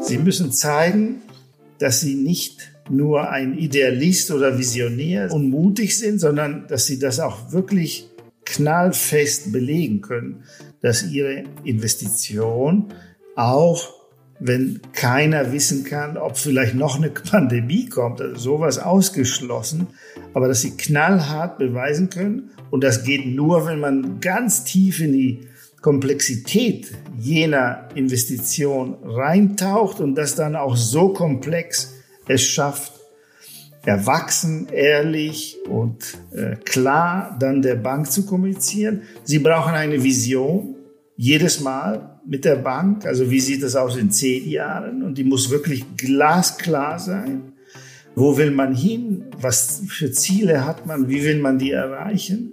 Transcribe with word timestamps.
Sie 0.00 0.18
müssen 0.18 0.52
zeigen, 0.52 1.22
dass 1.78 2.00
Sie 2.00 2.14
nicht 2.14 2.72
nur 2.88 3.30
ein 3.30 3.56
Idealist 3.56 4.30
oder 4.30 4.58
Visionär 4.58 5.32
und 5.32 5.50
mutig 5.50 5.98
sind, 5.98 6.18
sondern 6.18 6.66
dass 6.68 6.86
Sie 6.86 6.98
das 6.98 7.20
auch 7.20 7.52
wirklich 7.52 8.08
knallfest 8.44 9.52
belegen 9.52 10.00
können, 10.00 10.44
dass 10.80 11.04
Ihre 11.04 11.44
Investition 11.64 12.92
auch 13.36 14.00
wenn 14.40 14.80
keiner 14.92 15.52
wissen 15.52 15.84
kann, 15.84 16.16
ob 16.16 16.38
vielleicht 16.38 16.74
noch 16.74 16.96
eine 16.96 17.10
Pandemie 17.30 17.86
kommt, 17.86 18.20
also 18.20 18.36
sowas 18.36 18.78
ausgeschlossen, 18.78 19.88
aber 20.32 20.48
dass 20.48 20.62
sie 20.62 20.76
knallhart 20.76 21.58
beweisen 21.58 22.08
können. 22.08 22.50
Und 22.70 22.82
das 22.82 23.04
geht 23.04 23.26
nur, 23.26 23.66
wenn 23.66 23.80
man 23.80 24.20
ganz 24.20 24.64
tief 24.64 25.00
in 25.00 25.12
die 25.12 25.40
Komplexität 25.80 26.92
jener 27.18 27.88
Investition 27.94 28.96
reintaucht 29.02 30.00
und 30.00 30.14
das 30.14 30.34
dann 30.34 30.56
auch 30.56 30.76
so 30.76 31.10
komplex 31.10 31.94
es 32.26 32.42
schafft, 32.42 32.92
erwachsen, 33.84 34.68
ehrlich 34.70 35.58
und 35.68 36.18
äh, 36.32 36.56
klar 36.56 37.36
dann 37.40 37.62
der 37.62 37.76
Bank 37.76 38.10
zu 38.10 38.26
kommunizieren. 38.26 39.02
Sie 39.24 39.38
brauchen 39.38 39.72
eine 39.72 40.02
Vision 40.02 40.76
jedes 41.16 41.60
Mal 41.60 42.20
mit 42.26 42.44
der 42.44 42.56
Bank. 42.56 43.06
Also 43.06 43.30
wie 43.30 43.40
sieht 43.40 43.62
es 43.62 43.76
aus 43.76 43.96
in 43.96 44.10
zehn 44.10 44.48
Jahren? 44.48 45.02
Und 45.02 45.16
die 45.16 45.24
muss 45.24 45.50
wirklich 45.50 45.84
glasklar 45.96 46.98
sein. 46.98 47.52
Wo 48.14 48.36
will 48.36 48.50
man 48.50 48.74
hin? 48.74 49.24
Was 49.40 49.82
für 49.88 50.12
Ziele 50.12 50.66
hat 50.66 50.86
man? 50.86 51.08
Wie 51.08 51.24
will 51.24 51.38
man 51.38 51.58
die 51.58 51.70
erreichen? 51.70 52.52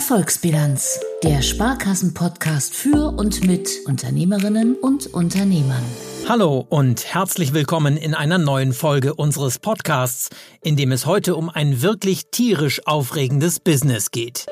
Erfolgsbilanz, 0.00 0.98
der 1.22 1.42
Sparkassen-Podcast 1.42 2.74
für 2.74 3.12
und 3.18 3.46
mit 3.46 3.68
Unternehmerinnen 3.84 4.74
und 4.74 5.08
Unternehmern. 5.08 5.84
Hallo 6.26 6.64
und 6.70 7.04
herzlich 7.04 7.52
willkommen 7.52 7.98
in 7.98 8.14
einer 8.14 8.38
neuen 8.38 8.72
Folge 8.72 9.12
unseres 9.12 9.58
Podcasts, 9.58 10.30
in 10.62 10.76
dem 10.76 10.90
es 10.90 11.04
heute 11.04 11.36
um 11.36 11.50
ein 11.50 11.82
wirklich 11.82 12.30
tierisch 12.30 12.80
aufregendes 12.86 13.60
Business 13.60 14.10
geht. 14.10 14.46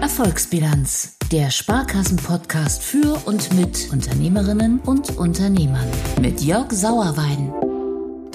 Erfolgsbilanz, 0.00 1.18
der 1.30 1.50
Sparkassen-Podcast 1.50 2.82
für 2.82 3.26
und 3.26 3.52
mit 3.52 3.90
Unternehmerinnen 3.92 4.80
und 4.80 5.18
Unternehmern 5.18 5.86
mit 6.18 6.40
Jörg 6.40 6.72
Sauerwein. 6.72 7.52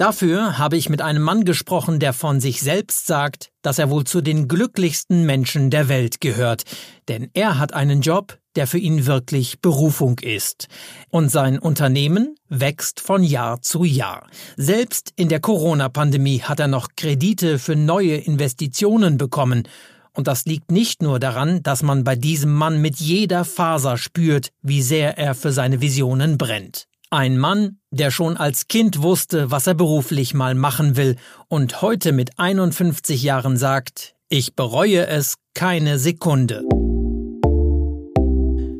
Dafür 0.02 0.58
habe 0.58 0.76
ich 0.76 0.88
mit 0.88 1.00
einem 1.00 1.22
Mann 1.22 1.44
gesprochen, 1.44 2.00
der 2.00 2.12
von 2.12 2.40
sich 2.40 2.60
selbst 2.60 3.06
sagt, 3.06 3.52
dass 3.62 3.78
er 3.78 3.88
wohl 3.88 4.02
zu 4.02 4.20
den 4.20 4.48
glücklichsten 4.48 5.24
Menschen 5.26 5.70
der 5.70 5.88
Welt 5.88 6.20
gehört, 6.20 6.64
denn 7.06 7.30
er 7.34 7.60
hat 7.60 7.72
einen 7.72 8.00
Job, 8.00 8.36
der 8.56 8.66
für 8.66 8.78
ihn 8.78 9.06
wirklich 9.06 9.60
Berufung 9.60 10.18
ist. 10.18 10.66
Und 11.10 11.28
sein 11.28 11.56
Unternehmen 11.56 12.34
wächst 12.48 12.98
von 12.98 13.22
Jahr 13.22 13.62
zu 13.62 13.84
Jahr. 13.84 14.26
Selbst 14.56 15.12
in 15.14 15.28
der 15.28 15.38
Corona-Pandemie 15.38 16.40
hat 16.40 16.58
er 16.58 16.66
noch 16.66 16.88
Kredite 16.96 17.60
für 17.60 17.76
neue 17.76 18.16
Investitionen 18.16 19.18
bekommen. 19.18 19.68
Und 20.14 20.26
das 20.26 20.46
liegt 20.46 20.72
nicht 20.72 21.00
nur 21.00 21.20
daran, 21.20 21.62
dass 21.62 21.84
man 21.84 22.02
bei 22.02 22.16
diesem 22.16 22.52
Mann 22.52 22.80
mit 22.80 22.96
jeder 22.96 23.44
Faser 23.44 23.96
spürt, 23.96 24.48
wie 24.62 24.82
sehr 24.82 25.16
er 25.16 25.36
für 25.36 25.52
seine 25.52 25.80
Visionen 25.80 26.38
brennt. 26.38 26.88
Ein 27.12 27.36
Mann, 27.36 27.76
der 27.90 28.10
schon 28.10 28.38
als 28.38 28.68
Kind 28.68 29.02
wusste, 29.02 29.50
was 29.50 29.66
er 29.66 29.74
beruflich 29.74 30.32
mal 30.32 30.54
machen 30.54 30.96
will 30.96 31.16
und 31.48 31.82
heute 31.82 32.10
mit 32.10 32.38
51 32.38 33.22
Jahren 33.22 33.58
sagt, 33.58 34.14
ich 34.30 34.56
bereue 34.56 35.06
es 35.08 35.34
keine 35.52 35.98
Sekunde. 35.98 36.64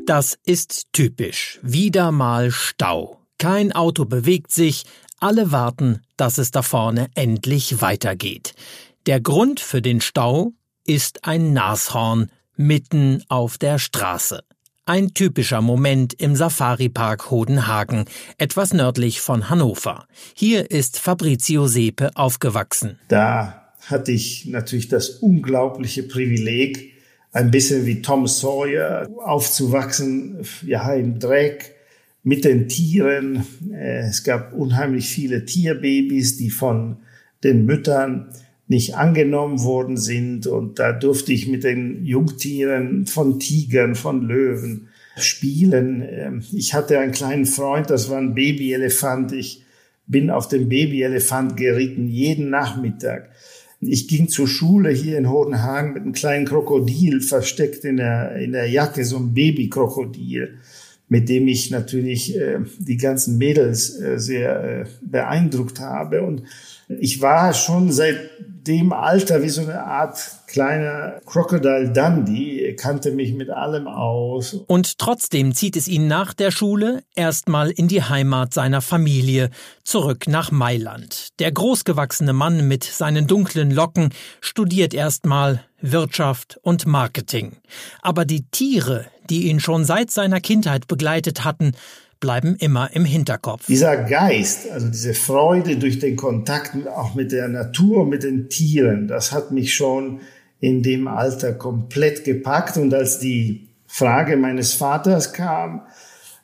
Das 0.06 0.38
ist 0.46 0.86
typisch. 0.94 1.60
Wieder 1.60 2.10
mal 2.10 2.50
Stau. 2.50 3.20
Kein 3.36 3.70
Auto 3.72 4.06
bewegt 4.06 4.50
sich, 4.50 4.84
alle 5.20 5.52
warten, 5.52 6.00
dass 6.16 6.38
es 6.38 6.50
da 6.50 6.62
vorne 6.62 7.08
endlich 7.14 7.82
weitergeht. 7.82 8.54
Der 9.04 9.20
Grund 9.20 9.60
für 9.60 9.82
den 9.82 10.00
Stau 10.00 10.52
ist 10.86 11.26
ein 11.26 11.52
Nashorn 11.52 12.30
mitten 12.56 13.22
auf 13.28 13.58
der 13.58 13.78
Straße. 13.78 14.42
Ein 14.84 15.14
typischer 15.14 15.60
Moment 15.60 16.12
im 16.14 16.34
Safari-Park 16.34 17.30
Hodenhagen, 17.30 18.06
etwas 18.36 18.74
nördlich 18.74 19.20
von 19.20 19.48
Hannover. 19.48 20.08
Hier 20.34 20.72
ist 20.72 20.98
Fabrizio 20.98 21.68
Sepe 21.68 22.10
aufgewachsen. 22.16 22.98
Da 23.06 23.72
hatte 23.86 24.10
ich 24.10 24.46
natürlich 24.46 24.88
das 24.88 25.08
unglaubliche 25.08 26.02
Privileg, 26.02 26.94
ein 27.30 27.52
bisschen 27.52 27.86
wie 27.86 28.02
Tom 28.02 28.26
Sawyer 28.26 29.08
aufzuwachsen, 29.24 30.38
ja, 30.66 30.92
im 30.94 31.20
Dreck, 31.20 31.76
mit 32.24 32.44
den 32.44 32.66
Tieren. 32.66 33.46
Äh, 33.72 34.08
es 34.08 34.24
gab 34.24 34.52
unheimlich 34.52 35.06
viele 35.06 35.44
Tierbabys, 35.44 36.38
die 36.38 36.50
von 36.50 36.96
den 37.44 37.66
Müttern 37.66 38.30
nicht 38.72 38.96
angenommen 38.96 39.62
worden 39.62 39.96
sind. 39.96 40.48
Und 40.48 40.80
da 40.80 40.92
durfte 40.92 41.32
ich 41.32 41.46
mit 41.46 41.62
den 41.62 42.04
Jungtieren 42.04 43.06
von 43.06 43.38
Tigern, 43.38 43.94
von 43.94 44.22
Löwen 44.22 44.88
spielen. 45.16 46.02
Ähm, 46.08 46.42
ich 46.52 46.74
hatte 46.74 46.98
einen 46.98 47.12
kleinen 47.12 47.46
Freund, 47.46 47.90
das 47.90 48.10
war 48.10 48.18
ein 48.18 48.34
Babyelefant. 48.34 49.32
Ich 49.32 49.62
bin 50.06 50.30
auf 50.30 50.48
den 50.48 50.68
Babyelefant 50.68 51.56
geritten, 51.56 52.08
jeden 52.08 52.50
Nachmittag. 52.50 53.30
Ich 53.80 54.08
ging 54.08 54.28
zur 54.28 54.46
Schule 54.46 54.90
hier 54.90 55.18
in 55.18 55.28
Hodenhagen 55.28 55.92
mit 55.92 56.02
einem 56.02 56.12
kleinen 56.12 56.46
Krokodil 56.46 57.20
versteckt 57.20 57.84
in 57.84 57.96
der, 57.96 58.36
in 58.36 58.52
der 58.52 58.68
Jacke, 58.68 59.04
so 59.04 59.16
ein 59.16 59.34
Babykrokodil, 59.34 60.54
mit 61.08 61.28
dem 61.28 61.48
ich 61.48 61.70
natürlich 61.70 62.36
äh, 62.36 62.60
die 62.78 62.96
ganzen 62.96 63.38
Mädels 63.38 64.00
äh, 64.00 64.18
sehr 64.18 64.64
äh, 64.64 64.84
beeindruckt 65.02 65.80
habe. 65.80 66.22
Und 66.22 66.44
ich 66.88 67.20
war 67.20 67.54
schon 67.54 67.90
seit 67.90 68.18
dem 68.66 68.92
Alter 68.92 69.42
wie 69.42 69.48
so 69.48 69.62
eine 69.62 69.82
Art 69.82 70.18
kleiner 70.46 71.20
Crocodile 71.26 71.92
Dundee, 71.92 72.74
kannte 72.76 73.10
mich 73.10 73.34
mit 73.34 73.50
allem 73.50 73.88
aus. 73.88 74.54
Und 74.66 74.98
trotzdem 74.98 75.54
zieht 75.54 75.76
es 75.76 75.88
ihn 75.88 76.06
nach 76.06 76.32
der 76.34 76.50
Schule 76.50 77.02
erstmal 77.14 77.70
in 77.70 77.88
die 77.88 78.02
Heimat 78.02 78.54
seiner 78.54 78.80
Familie, 78.80 79.50
zurück 79.82 80.28
nach 80.28 80.50
Mailand. 80.50 81.28
Der 81.40 81.50
großgewachsene 81.50 82.32
Mann 82.32 82.68
mit 82.68 82.84
seinen 82.84 83.26
dunklen 83.26 83.70
Locken 83.70 84.10
studiert 84.40 84.94
erstmal 84.94 85.64
Wirtschaft 85.80 86.60
und 86.62 86.86
Marketing. 86.86 87.56
Aber 88.00 88.24
die 88.24 88.44
Tiere, 88.50 89.06
die 89.28 89.48
ihn 89.48 89.58
schon 89.58 89.84
seit 89.84 90.10
seiner 90.10 90.40
Kindheit 90.40 90.86
begleitet 90.86 91.44
hatten, 91.44 91.72
bleiben 92.22 92.56
immer 92.60 92.88
im 92.94 93.04
Hinterkopf. 93.04 93.66
Dieser 93.66 93.96
Geist, 93.96 94.70
also 94.70 94.88
diese 94.88 95.12
Freude 95.12 95.76
durch 95.76 95.98
den 95.98 96.16
Kontakt 96.16 96.70
auch 96.88 97.14
mit 97.14 97.32
der 97.32 97.48
Natur, 97.48 98.06
mit 98.06 98.22
den 98.22 98.48
Tieren, 98.48 99.08
das 99.08 99.32
hat 99.32 99.50
mich 99.50 99.74
schon 99.74 100.20
in 100.60 100.82
dem 100.82 101.08
Alter 101.08 101.52
komplett 101.52 102.24
gepackt. 102.24 102.78
Und 102.78 102.94
als 102.94 103.18
die 103.18 103.66
Frage 103.86 104.36
meines 104.36 104.72
Vaters 104.72 105.32
kam, 105.32 105.82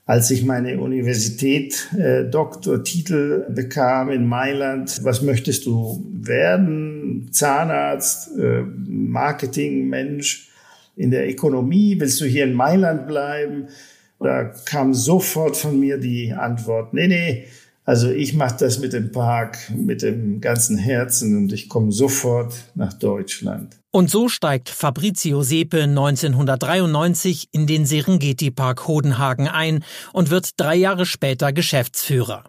als 0.04 0.30
ich 0.30 0.44
meine 0.44 0.80
Universität 0.80 1.88
äh, 1.96 2.24
Doktortitel 2.24 3.46
bekam 3.48 4.10
in 4.10 4.26
Mailand, 4.26 5.04
was 5.04 5.22
möchtest 5.22 5.66
du 5.66 6.04
werden? 6.12 7.28
Zahnarzt, 7.30 8.36
äh, 8.36 8.62
Marketingmensch 8.62 10.50
in 10.96 11.12
der 11.12 11.30
Ökonomie? 11.30 12.00
Willst 12.00 12.20
du 12.20 12.24
hier 12.24 12.44
in 12.44 12.54
Mailand 12.54 13.06
bleiben? 13.06 13.68
Da 14.20 14.44
kam 14.64 14.94
sofort 14.94 15.56
von 15.56 15.78
mir 15.78 15.98
die 15.98 16.32
Antwort, 16.32 16.92
nee, 16.92 17.06
nee, 17.06 17.46
also 17.84 18.10
ich 18.10 18.34
mache 18.34 18.56
das 18.58 18.80
mit 18.80 18.92
dem 18.92 19.12
Park, 19.12 19.56
mit 19.74 20.02
dem 20.02 20.40
ganzen 20.40 20.76
Herzen 20.76 21.36
und 21.36 21.52
ich 21.52 21.68
komme 21.68 21.90
sofort 21.92 22.70
nach 22.74 22.92
Deutschland. 22.92 23.76
Und 23.90 24.10
so 24.10 24.28
steigt 24.28 24.68
Fabrizio 24.68 25.42
Sepe 25.42 25.84
1993 25.84 27.48
in 27.52 27.66
den 27.66 27.86
Serengeti 27.86 28.50
Park 28.50 28.86
Hodenhagen 28.86 29.48
ein 29.48 29.82
und 30.12 30.28
wird 30.28 30.60
drei 30.60 30.74
Jahre 30.74 31.06
später 31.06 31.54
Geschäftsführer. 31.54 32.44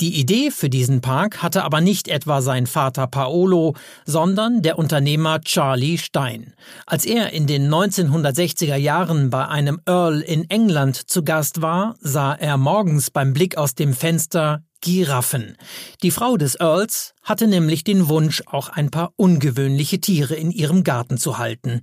Die 0.00 0.18
Idee 0.18 0.50
für 0.50 0.68
diesen 0.68 1.00
Park 1.00 1.44
hatte 1.44 1.62
aber 1.62 1.80
nicht 1.80 2.08
etwa 2.08 2.42
sein 2.42 2.66
Vater 2.66 3.06
Paolo, 3.06 3.76
sondern 4.04 4.62
der 4.62 4.80
Unternehmer 4.80 5.40
Charlie 5.42 5.96
Stein. 5.96 6.54
Als 6.86 7.06
er 7.06 7.32
in 7.32 7.46
den 7.46 7.72
1960er 7.72 8.74
Jahren 8.76 9.30
bei 9.30 9.46
einem 9.46 9.80
Earl 9.86 10.20
in 10.20 10.50
England 10.50 11.08
zu 11.08 11.22
Gast 11.22 11.62
war, 11.62 11.94
sah 12.00 12.34
er 12.34 12.56
morgens 12.56 13.12
beim 13.12 13.32
Blick 13.32 13.56
aus 13.56 13.76
dem 13.76 13.94
Fenster 13.94 14.64
Giraffen. 14.80 15.56
Die 16.02 16.10
Frau 16.10 16.36
des 16.38 16.58
Earls 16.58 17.12
hatte 17.22 17.46
nämlich 17.46 17.84
den 17.84 18.08
Wunsch, 18.08 18.42
auch 18.46 18.68
ein 18.68 18.90
paar 18.90 19.12
ungewöhnliche 19.16 20.00
Tiere 20.00 20.34
in 20.34 20.50
ihrem 20.50 20.84
Garten 20.84 21.18
zu 21.18 21.38
halten. 21.38 21.80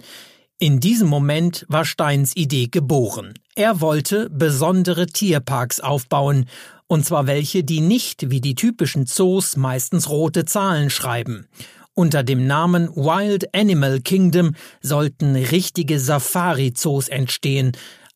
In 0.59 0.79
diesem 0.79 1.07
Moment 1.07 1.65
war 1.69 1.85
Steins 1.85 2.35
Idee 2.35 2.67
geboren. 2.67 3.33
Er 3.55 3.79
wollte 3.79 4.29
besondere 4.29 5.05
Tierparks 5.05 5.79
aufbauen, 5.79 6.45
und 6.87 7.05
zwar 7.05 7.27
welche, 7.27 7.63
die 7.63 7.81
nicht 7.81 8.31
wie 8.31 8.41
die 8.41 8.55
typischen 8.55 9.05
Zoos 9.05 9.57
meistens 9.57 10.09
rote 10.09 10.45
Zahlen 10.45 10.89
schreiben. 10.89 11.47
Unter 11.93 12.23
dem 12.23 12.47
Namen 12.47 12.89
Wild 12.95 13.53
Animal 13.53 14.01
Kingdom 14.01 14.55
sollten 14.81 15.35
richtige 15.35 15.99
Safari-Zoos 15.99 17.07
entstehen, 17.07 17.73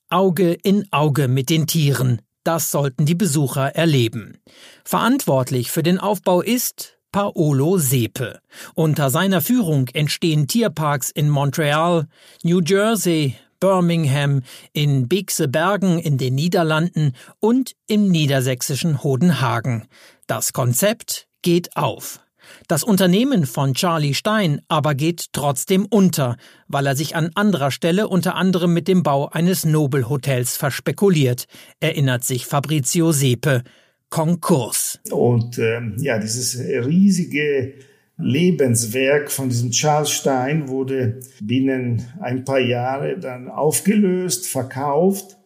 Auge 0.09 0.53
in 0.53 0.91
Auge 0.91 1.27
mit 1.27 1.49
den 1.49 1.67
Tieren, 1.67 2.21
Das 2.43 2.71
sollten 2.71 3.05
die 3.05 3.15
Besucher 3.15 3.75
erleben. 3.75 4.37
Verantwortlich 4.83 5.69
für 5.69 5.83
den 5.83 5.99
Aufbau 5.99 6.41
ist 6.41 6.97
Paolo 7.11 7.77
Sepe. 7.77 8.39
Unter 8.73 9.09
seiner 9.09 9.41
Führung 9.41 9.87
entstehen 9.89 10.47
Tierparks 10.47 11.09
in 11.09 11.29
Montreal, 11.29 12.07
New 12.43 12.61
Jersey, 12.61 13.35
Birmingham, 13.59 14.43
in 14.73 15.07
Beekse 15.07 15.47
Bergen 15.47 15.99
in 15.99 16.17
den 16.17 16.35
Niederlanden 16.35 17.13
und 17.39 17.73
im 17.87 18.09
niedersächsischen 18.09 19.03
Hodenhagen. 19.03 19.87
Das 20.25 20.53
Konzept 20.53 21.27
geht 21.41 21.75
auf. 21.75 22.21
Das 22.67 22.83
Unternehmen 22.83 23.45
von 23.45 23.73
Charlie 23.73 24.13
Stein 24.13 24.61
aber 24.67 24.95
geht 24.95 25.27
trotzdem 25.33 25.85
unter, 25.85 26.37
weil 26.67 26.87
er 26.87 26.95
sich 26.95 27.15
an 27.15 27.31
anderer 27.35 27.71
Stelle 27.71 28.07
unter 28.07 28.35
anderem 28.35 28.73
mit 28.73 28.87
dem 28.87 29.03
Bau 29.03 29.29
eines 29.29 29.65
Nobelhotels 29.65 30.57
verspekuliert, 30.57 31.45
erinnert 31.79 32.23
sich 32.23 32.45
Fabrizio 32.45 33.11
Sepe. 33.11 33.63
Konkurs. 34.11 34.99
Und 35.09 35.57
ähm, 35.57 35.95
ja, 35.97 36.19
dieses 36.19 36.59
riesige 36.59 37.73
Lebenswerk 38.17 39.31
von 39.31 39.49
diesem 39.49 39.71
Charles 39.71 40.11
Stein 40.11 40.67
wurde 40.67 41.21
binnen 41.39 42.05
ein 42.19 42.43
paar 42.43 42.59
Jahre 42.59 43.17
dann 43.17 43.49
aufgelöst, 43.49 44.47
verkauft. 44.47 45.37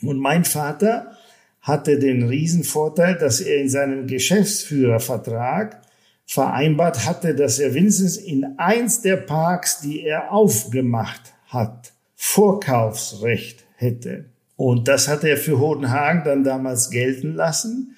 Und 0.00 0.18
mein 0.18 0.44
Vater 0.44 1.18
hatte 1.60 1.98
den 1.98 2.22
Riesenvorteil, 2.22 3.18
dass 3.18 3.40
er 3.40 3.60
in 3.60 3.68
seinem 3.68 4.06
Geschäftsführervertrag 4.06 5.82
vereinbart 6.24 7.04
hatte, 7.04 7.34
dass 7.34 7.58
er 7.58 7.74
wenigstens 7.74 8.16
in 8.16 8.56
eins 8.56 9.02
der 9.02 9.16
Parks, 9.16 9.80
die 9.80 10.02
er 10.02 10.32
aufgemacht 10.32 11.34
hat, 11.48 11.92
Vorkaufsrecht 12.14 13.64
hätte. 13.74 14.26
Und 14.56 14.86
das 14.86 15.08
hat 15.08 15.24
er 15.24 15.36
für 15.36 15.58
Hodenhagen 15.58 16.22
dann 16.24 16.44
damals 16.44 16.90
gelten 16.90 17.34
lassen. 17.34 17.96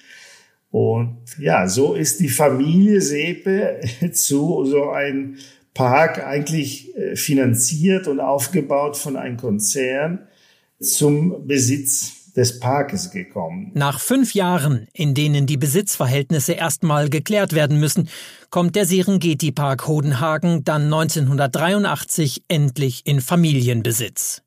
Und 0.75 1.19
ja, 1.39 1.69
so 1.69 1.93
ist 1.93 2.19
die 2.19 2.27
Familie 2.27 2.99
Sepe 2.99 3.79
zu 4.11 4.65
so 4.65 4.89
ein 4.89 5.37
Park 5.73 6.21
eigentlich 6.21 6.93
äh, 6.97 7.15
finanziert 7.15 8.09
und 8.09 8.19
aufgebaut 8.19 8.97
von 8.97 9.15
einem 9.15 9.37
Konzern 9.37 10.27
zum 10.81 11.47
Besitz 11.47 12.33
des 12.33 12.59
Parkes 12.59 13.11
gekommen. 13.11 13.71
Nach 13.73 14.01
fünf 14.01 14.33
Jahren, 14.33 14.89
in 14.91 15.13
denen 15.13 15.45
die 15.45 15.55
Besitzverhältnisse 15.55 16.51
erstmal 16.51 17.09
geklärt 17.09 17.53
werden 17.53 17.79
müssen, 17.79 18.09
kommt 18.49 18.75
der 18.75 18.85
Serengeti 18.85 19.53
Park 19.53 19.87
Hodenhagen 19.87 20.65
dann 20.65 20.93
1983 20.93 22.43
endlich 22.49 23.03
in 23.05 23.21
Familienbesitz. 23.21 24.41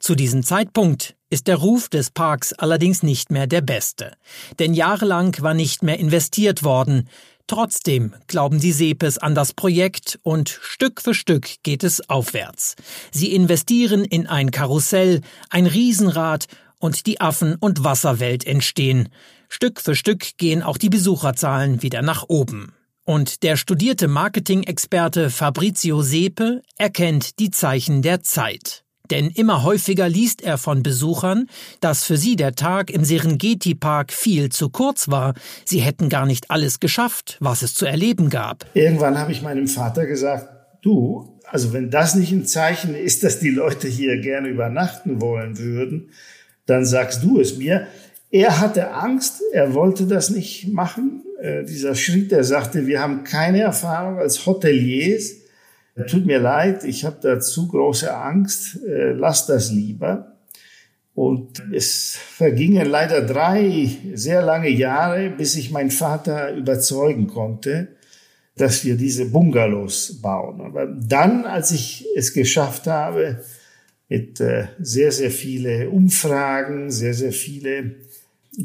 Zu 0.00 0.16
diesem 0.16 0.42
Zeitpunkt 0.42 1.14
ist 1.30 1.46
der 1.46 1.56
Ruf 1.56 1.88
des 1.88 2.10
Parks 2.10 2.52
allerdings 2.52 3.02
nicht 3.02 3.30
mehr 3.30 3.46
der 3.46 3.60
beste. 3.60 4.12
Denn 4.58 4.74
jahrelang 4.74 5.36
war 5.40 5.54
nicht 5.54 5.82
mehr 5.82 5.98
investiert 5.98 6.62
worden. 6.64 7.08
Trotzdem 7.46 8.14
glauben 8.26 8.60
die 8.60 8.72
Sepes 8.72 9.18
an 9.18 9.34
das 9.34 9.52
Projekt 9.52 10.20
und 10.22 10.48
Stück 10.48 11.00
für 11.00 11.14
Stück 11.14 11.48
geht 11.62 11.82
es 11.82 12.08
aufwärts. 12.08 12.76
Sie 13.10 13.32
investieren 13.34 14.04
in 14.04 14.26
ein 14.26 14.50
Karussell, 14.50 15.20
ein 15.48 15.66
Riesenrad 15.66 16.46
und 16.78 17.06
die 17.06 17.20
Affen- 17.20 17.56
und 17.56 17.82
Wasserwelt 17.82 18.46
entstehen. 18.46 19.08
Stück 19.48 19.80
für 19.80 19.96
Stück 19.96 20.36
gehen 20.38 20.62
auch 20.62 20.78
die 20.78 20.90
Besucherzahlen 20.90 21.82
wieder 21.82 22.02
nach 22.02 22.24
oben. 22.28 22.72
Und 23.04 23.42
der 23.42 23.56
studierte 23.56 24.06
Marketing-Experte 24.06 25.30
Fabrizio 25.30 26.02
Sepe 26.02 26.62
erkennt 26.76 27.40
die 27.40 27.50
Zeichen 27.50 28.02
der 28.02 28.22
Zeit. 28.22 28.84
Denn 29.10 29.30
immer 29.30 29.62
häufiger 29.62 30.08
liest 30.08 30.42
er 30.42 30.58
von 30.58 30.82
Besuchern, 30.82 31.46
dass 31.80 32.04
für 32.04 32.16
sie 32.16 32.36
der 32.36 32.54
Tag 32.54 32.90
im 32.90 33.04
Serengeti 33.04 33.74
Park 33.74 34.12
viel 34.12 34.50
zu 34.50 34.68
kurz 34.68 35.08
war. 35.08 35.34
Sie 35.64 35.80
hätten 35.80 36.08
gar 36.08 36.26
nicht 36.26 36.50
alles 36.50 36.80
geschafft, 36.80 37.36
was 37.40 37.62
es 37.62 37.74
zu 37.74 37.86
erleben 37.86 38.30
gab. 38.30 38.66
Irgendwann 38.74 39.18
habe 39.18 39.32
ich 39.32 39.42
meinem 39.42 39.66
Vater 39.66 40.06
gesagt, 40.06 40.48
du, 40.82 41.40
also 41.44 41.72
wenn 41.72 41.90
das 41.90 42.14
nicht 42.14 42.32
ein 42.32 42.46
Zeichen 42.46 42.94
ist, 42.94 43.24
dass 43.24 43.40
die 43.40 43.50
Leute 43.50 43.88
hier 43.88 44.20
gerne 44.20 44.48
übernachten 44.48 45.20
wollen 45.20 45.58
würden, 45.58 46.10
dann 46.66 46.84
sagst 46.84 47.24
du 47.24 47.40
es 47.40 47.56
mir. 47.56 47.86
Er 48.30 48.60
hatte 48.60 48.92
Angst, 48.92 49.42
er 49.52 49.74
wollte 49.74 50.06
das 50.06 50.30
nicht 50.30 50.68
machen. 50.68 51.24
Äh, 51.42 51.64
dieser 51.64 51.96
Schritt, 51.96 52.30
er 52.30 52.44
sagte, 52.44 52.86
wir 52.86 53.00
haben 53.00 53.24
keine 53.24 53.60
Erfahrung 53.60 54.18
als 54.18 54.46
Hoteliers. 54.46 55.39
Tut 56.06 56.26
mir 56.26 56.38
leid, 56.38 56.84
ich 56.84 57.04
habe 57.04 57.18
da 57.20 57.40
zu 57.40 57.68
große 57.68 58.14
Angst, 58.14 58.82
äh, 58.84 59.12
lass 59.12 59.46
das 59.46 59.70
lieber. 59.70 60.36
Und 61.14 61.62
es 61.72 62.16
vergingen 62.16 62.86
leider 62.88 63.20
drei 63.20 63.90
sehr 64.14 64.42
lange 64.42 64.70
Jahre, 64.70 65.30
bis 65.30 65.56
ich 65.56 65.70
meinen 65.70 65.90
Vater 65.90 66.54
überzeugen 66.54 67.26
konnte, 67.26 67.88
dass 68.56 68.84
wir 68.84 68.96
diese 68.96 69.26
Bungalows 69.26 70.20
bauen. 70.22 70.60
Aber 70.60 70.86
dann, 70.86 71.44
als 71.44 71.72
ich 71.72 72.06
es 72.16 72.32
geschafft 72.32 72.86
habe, 72.86 73.42
mit 74.08 74.40
äh, 74.40 74.66
sehr, 74.78 75.12
sehr 75.12 75.30
viele 75.30 75.90
Umfragen, 75.90 76.90
sehr, 76.90 77.14
sehr 77.14 77.32
viele 77.32 77.96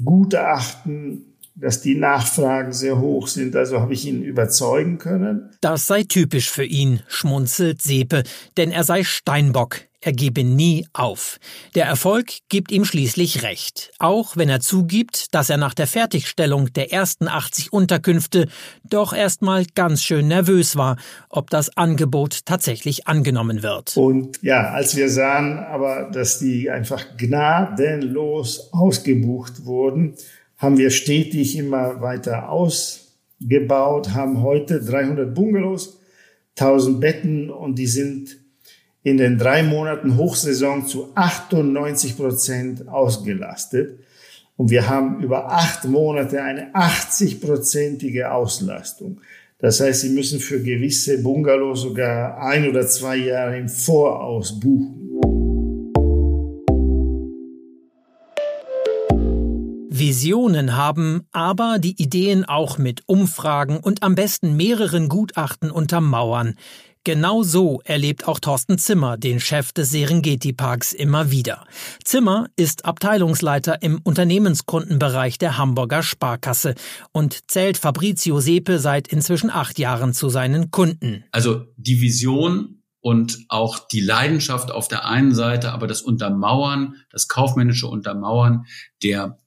Gutachten, 0.03 1.34
dass 1.55 1.81
die 1.81 1.95
Nachfragen 1.95 2.73
sehr 2.73 2.99
hoch 2.99 3.27
sind. 3.27 3.55
Also 3.55 3.79
habe 3.79 3.93
ich 3.93 4.05
ihn 4.05 4.21
überzeugen 4.23 4.97
können. 4.97 5.49
Das 5.61 5.87
sei 5.87 6.03
typisch 6.03 6.49
für 6.49 6.65
ihn, 6.65 7.01
schmunzelt 7.07 7.81
Sepe, 7.81 8.23
denn 8.57 8.71
er 8.71 8.83
sei 8.83 9.03
Steinbock. 9.03 9.79
Er 10.05 10.13
gebe 10.13 10.43
nie 10.43 10.85
auf. 10.93 11.39
Der 11.73 11.85
Erfolg 11.85 12.27
gibt 12.47 12.71
ihm 12.71 12.85
schließlich 12.85 13.41
recht, 13.41 13.91
auch 13.97 14.37
wenn 14.37 14.49
er 14.49 14.59
zugibt, 14.59 15.33
dass 15.33 15.49
er 15.49 15.57
nach 15.57 15.73
der 15.73 15.87
Fertigstellung 15.87 16.71
der 16.73 16.93
ersten 16.93 17.27
80 17.27 17.73
Unterkünfte 17.73 18.47
doch 18.83 19.13
erstmal 19.13 19.65
ganz 19.73 20.03
schön 20.03 20.27
nervös 20.27 20.75
war, 20.75 20.97
ob 21.27 21.49
das 21.49 21.75
Angebot 21.75 22.45
tatsächlich 22.45 23.07
angenommen 23.07 23.63
wird. 23.63 23.97
Und 23.97 24.43
ja, 24.43 24.69
als 24.69 24.95
wir 24.95 25.09
sahen 25.09 25.57
aber, 25.57 26.11
dass 26.13 26.37
die 26.37 26.69
einfach 26.69 27.17
gnadenlos 27.17 28.69
ausgebucht 28.73 29.65
wurden, 29.65 30.13
haben 30.57 30.77
wir 30.77 30.89
stetig 30.89 31.57
immer 31.57 32.01
weiter 32.01 32.49
ausgebaut, 32.49 34.13
haben 34.13 34.41
heute 34.41 34.81
300 34.81 35.33
Bungalows, 35.33 35.99
1000 36.57 37.01
Betten 37.01 37.49
und 37.49 37.77
die 37.77 37.87
sind 37.87 38.37
in 39.03 39.17
den 39.17 39.37
drei 39.37 39.61
Monaten 39.61 40.17
Hochsaison 40.17 40.87
zu 40.87 41.09
98 41.15 42.17
Prozent 42.17 42.87
ausgelastet. 42.87 43.99
Und 44.57 44.71
wir 44.71 44.89
haben 44.89 45.21
über 45.21 45.51
acht 45.51 45.85
Monate 45.85 46.41
eine 46.41 46.73
80-prozentige 46.73 48.31
Auslastung. 48.31 49.19
Das 49.59 49.79
heißt, 49.79 50.01
Sie 50.01 50.09
müssen 50.09 50.39
für 50.39 50.61
gewisse 50.61 51.21
Bungalows 51.21 51.81
sogar 51.81 52.41
ein 52.41 52.67
oder 52.67 52.87
zwei 52.87 53.17
Jahre 53.17 53.57
im 53.57 53.69
Voraus 53.69 54.59
buchen. 54.59 55.04
Visionen 59.97 60.75
haben, 60.75 61.27
aber 61.31 61.79
die 61.79 62.01
Ideen 62.01 62.43
auch 62.43 62.77
mit 62.77 63.03
Umfragen 63.05 63.77
und 63.77 64.03
am 64.03 64.15
besten 64.15 64.57
mehreren 64.57 65.09
Gutachten 65.09 65.71
untermauern. 65.71 66.55
Genau 67.05 67.43
so 67.43 67.81
erlebt 67.83 68.27
auch 68.27 68.39
Thorsten 68.39 68.79
Zimmer, 68.79 69.15
den 69.15 69.39
Chef 69.39 69.71
des 69.71 69.91
Serengeti 69.91 70.53
Parks, 70.53 70.91
immer 70.91 71.29
wieder. 71.29 71.65
Zimmer 72.03 72.47
ist 72.55 72.83
Abteilungsleiter 72.83 73.83
im 73.83 73.99
Unternehmenskundenbereich 74.03 75.37
der 75.37 75.57
Hamburger 75.57 76.01
Sparkasse 76.01 76.73
und 77.11 77.51
zählt 77.51 77.77
Fabrizio 77.77 78.39
Sepe 78.39 78.79
seit 78.79 79.07
inzwischen 79.07 79.51
acht 79.51 79.77
Jahren 79.77 80.13
zu 80.13 80.29
seinen 80.29 80.71
Kunden. 80.71 81.23
Also 81.31 81.67
die 81.77 82.01
Vision 82.01 82.81
und 83.01 83.37
auch 83.49 83.77
die 83.77 84.01
Leidenschaft 84.01 84.71
auf 84.71 84.87
der 84.87 85.05
einen 85.05 85.35
Seite, 85.35 85.73
aber 85.73 85.85
das 85.85 86.01
Untermauern, 86.01 86.95
das 87.11 87.27
kaufmännische 87.27 87.85
Untermauern 87.85 88.65
der 89.03 89.37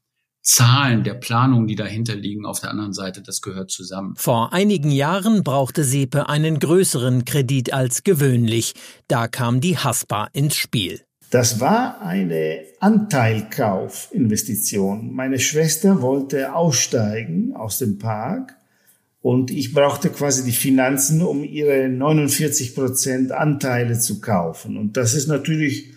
Zahlen 0.48 1.04
der 1.04 1.12
Planungen, 1.12 1.66
die 1.66 1.74
dahinter 1.74 2.14
liegen, 2.14 2.46
auf 2.46 2.60
der 2.60 2.70
anderen 2.70 2.94
Seite, 2.94 3.20
das 3.20 3.42
gehört 3.42 3.70
zusammen. 3.70 4.14
Vor 4.16 4.54
einigen 4.54 4.90
Jahren 4.90 5.44
brauchte 5.44 5.84
Sepe 5.84 6.30
einen 6.30 6.58
größeren 6.58 7.26
Kredit 7.26 7.74
als 7.74 8.02
gewöhnlich. 8.02 8.72
Da 9.08 9.28
kam 9.28 9.60
die 9.60 9.76
Haspa 9.76 10.30
ins 10.32 10.56
Spiel. 10.56 11.02
Das 11.28 11.60
war 11.60 12.00
eine 12.00 12.60
Anteilkaufinvestition. 12.80 15.12
Meine 15.12 15.38
Schwester 15.38 16.00
wollte 16.00 16.54
aussteigen 16.54 17.54
aus 17.54 17.76
dem 17.76 17.98
Park 17.98 18.56
und 19.20 19.50
ich 19.50 19.74
brauchte 19.74 20.08
quasi 20.08 20.44
die 20.44 20.52
Finanzen, 20.52 21.20
um 21.20 21.44
ihre 21.44 21.90
49 21.90 22.74
Prozent 22.74 23.32
Anteile 23.32 23.98
zu 23.98 24.22
kaufen. 24.22 24.78
Und 24.78 24.96
das 24.96 25.12
ist 25.12 25.26
natürlich 25.26 25.92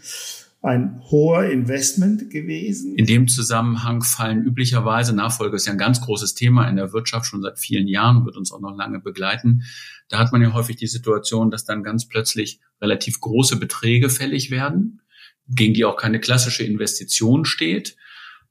ein 0.64 1.02
hoher 1.10 1.46
Investment 1.46 2.30
gewesen. 2.30 2.96
In 2.96 3.08
dem 3.08 3.28
Zusammenhang 3.28 4.04
fallen 4.04 4.46
üblicherweise, 4.46 5.16
Nachfolge 5.16 5.56
ist 5.56 5.66
ja 5.66 5.72
ein 5.72 5.80
ganz 5.80 6.02
großes 6.02 6.36
Thema 6.36 6.70
in 6.70 6.76
der 6.76 6.94
Wirtschaft 6.94 7.26
schon 7.26 7.42
seit 7.42 7.58
vielen 7.58 7.88
Jahren, 7.88 8.26
wird 8.26 8.38
uns 8.38 8.52
auch 8.52 8.60
noch 8.60 8.76
lange 8.76 9.00
begleiten. 9.00 9.64
Da 10.08 10.20
hat 10.20 10.32
man 10.32 10.42
ja 10.42 10.54
häufig 10.54 10.76
die 10.76 10.88
Situation, 10.88 11.50
dass 11.50 11.66
dann 11.66 11.84
ganz 11.84 12.08
plötzlich 12.08 12.60
relativ 12.80 13.20
große 13.22 13.58
Beträge 13.58 14.10
fällig 14.10 14.52
werden, 14.52 15.02
gegen 15.48 15.74
die 15.74 15.84
auch 15.84 15.98
keine 15.98 16.20
klassische 16.20 16.64
Investition 16.64 17.44
steht. 17.44 17.96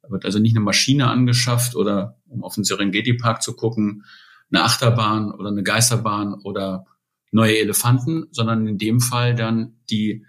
Da 0.03 0.11
wird 0.11 0.25
also 0.25 0.41
nicht 0.41 0.57
eine 0.57 0.65
Maschine 0.65 1.07
angeschafft 1.07 1.77
oder 1.77 2.19
um 2.29 2.43
auf 2.43 2.57
den 2.57 2.65
Serengeti 2.65 3.15
Park 3.15 3.41
zu 3.41 3.55
gucken, 3.55 4.05
eine 4.53 4.65
Achterbahn 4.65 5.31
oder 5.31 5.51
eine 5.51 5.63
Geisterbahn 5.63 6.35
oder 6.43 6.87
neue 7.31 7.59
Elefanten, 7.59 8.27
sondern 8.33 8.67
in 8.67 8.79
dem 8.79 9.01
Fall 9.01 9.37
dann 9.37 9.77
die 9.91 10.25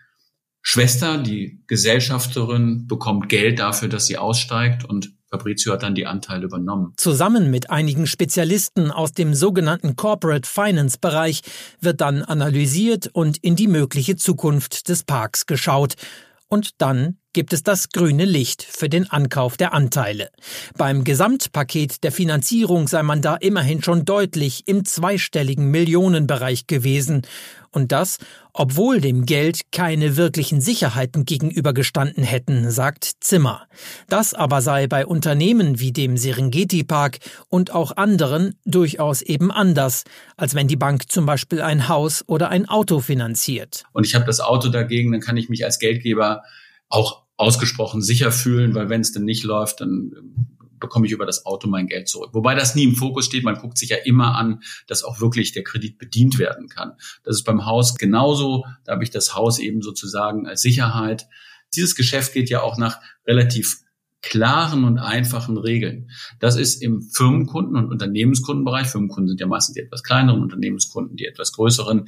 Schwester, 0.61 1.17
die 1.17 1.63
Gesellschafterin, 1.67 2.87
bekommt 2.87 3.29
Geld 3.29 3.59
dafür, 3.59 3.89
dass 3.89 4.05
sie 4.05 4.17
aussteigt 4.17 4.85
und 4.85 5.13
Fabrizio 5.31 5.73
hat 5.73 5.83
dann 5.83 5.95
die 5.95 6.05
Anteile 6.05 6.45
übernommen. 6.45 6.93
Zusammen 6.97 7.49
mit 7.49 7.69
einigen 7.69 8.05
Spezialisten 8.05 8.91
aus 8.91 9.13
dem 9.13 9.33
sogenannten 9.33 9.95
Corporate 9.95 10.47
Finance 10.47 10.97
Bereich 10.99 11.41
wird 11.79 12.01
dann 12.01 12.21
analysiert 12.21 13.09
und 13.13 13.37
in 13.37 13.55
die 13.55 13.67
mögliche 13.67 14.17
Zukunft 14.17 14.89
des 14.89 15.03
Parks 15.03 15.45
geschaut. 15.45 15.95
Und 16.49 16.81
dann 16.81 17.17
gibt 17.33 17.53
es 17.53 17.63
das 17.63 17.89
grüne 17.89 18.25
Licht 18.25 18.63
für 18.63 18.89
den 18.89 19.09
Ankauf 19.09 19.57
der 19.57 19.73
Anteile. 19.73 20.29
Beim 20.77 21.03
Gesamtpaket 21.03 22.03
der 22.03 22.11
Finanzierung 22.11 22.87
sei 22.87 23.03
man 23.03 23.21
da 23.21 23.35
immerhin 23.35 23.81
schon 23.83 24.05
deutlich 24.05 24.63
im 24.67 24.85
zweistelligen 24.85 25.71
Millionenbereich 25.71 26.67
gewesen. 26.67 27.21
Und 27.73 27.93
das, 27.93 28.17
obwohl 28.51 28.99
dem 28.99 29.25
Geld 29.25 29.71
keine 29.71 30.17
wirklichen 30.17 30.59
Sicherheiten 30.59 31.23
gegenübergestanden 31.23 32.23
hätten, 32.23 32.69
sagt 32.69 33.09
Zimmer. 33.21 33.65
Das 34.09 34.33
aber 34.33 34.61
sei 34.61 34.87
bei 34.87 35.05
Unternehmen 35.05 35.79
wie 35.79 35.93
dem 35.93 36.17
Serengeti 36.17 36.83
Park 36.83 37.19
und 37.47 37.71
auch 37.71 37.95
anderen 37.95 38.55
durchaus 38.65 39.21
eben 39.21 39.51
anders, 39.51 40.03
als 40.35 40.53
wenn 40.53 40.67
die 40.67 40.75
Bank 40.75 41.09
zum 41.09 41.25
Beispiel 41.25 41.61
ein 41.61 41.87
Haus 41.87 42.25
oder 42.27 42.49
ein 42.49 42.67
Auto 42.67 42.99
finanziert. 42.99 43.85
Und 43.93 44.05
ich 44.05 44.15
habe 44.15 44.25
das 44.25 44.41
Auto 44.41 44.67
dagegen, 44.67 45.13
dann 45.13 45.21
kann 45.21 45.37
ich 45.37 45.47
mich 45.47 45.63
als 45.63 45.79
Geldgeber 45.79 46.43
auch 46.91 47.23
ausgesprochen 47.37 48.01
sicher 48.01 48.31
fühlen, 48.31 48.75
weil 48.75 48.89
wenn 48.89 49.01
es 49.01 49.13
denn 49.13 49.25
nicht 49.25 49.43
läuft, 49.43 49.81
dann 49.81 50.13
ähm, 50.15 50.47
bekomme 50.79 51.05
ich 51.07 51.11
über 51.11 51.25
das 51.25 51.45
Auto 51.45 51.67
mein 51.67 51.87
Geld 51.87 52.07
zurück. 52.07 52.31
Wobei 52.33 52.53
das 52.53 52.75
nie 52.75 52.83
im 52.83 52.95
Fokus 52.95 53.25
steht. 53.25 53.43
Man 53.43 53.55
guckt 53.55 53.77
sich 53.77 53.89
ja 53.89 53.97
immer 53.97 54.35
an, 54.35 54.61
dass 54.87 55.03
auch 55.03 55.21
wirklich 55.21 55.53
der 55.53 55.63
Kredit 55.63 55.97
bedient 55.97 56.37
werden 56.37 56.67
kann. 56.67 56.93
Das 57.23 57.37
ist 57.37 57.43
beim 57.43 57.65
Haus 57.65 57.95
genauso. 57.95 58.65
Da 58.83 58.93
habe 58.93 59.03
ich 59.03 59.09
das 59.09 59.35
Haus 59.35 59.59
eben 59.59 59.81
sozusagen 59.81 60.47
als 60.47 60.61
Sicherheit. 60.61 61.27
Dieses 61.75 61.95
Geschäft 61.95 62.33
geht 62.33 62.49
ja 62.49 62.61
auch 62.61 62.77
nach 62.77 62.99
relativ 63.25 63.79
klaren 64.21 64.83
und 64.83 64.99
einfachen 64.99 65.57
Regeln. 65.57 66.11
Das 66.39 66.55
ist 66.55 66.81
im 66.83 67.01
Firmenkunden- 67.01 67.75
und 67.75 67.89
Unternehmenskundenbereich, 67.89 68.87
Firmenkunden 68.87 69.29
sind 69.29 69.39
ja 69.39 69.47
meistens 69.47 69.75
die 69.75 69.81
etwas 69.81 70.03
kleineren, 70.03 70.43
Unternehmenskunden 70.43 71.17
die 71.17 71.25
etwas 71.25 71.53
größeren, 71.53 72.07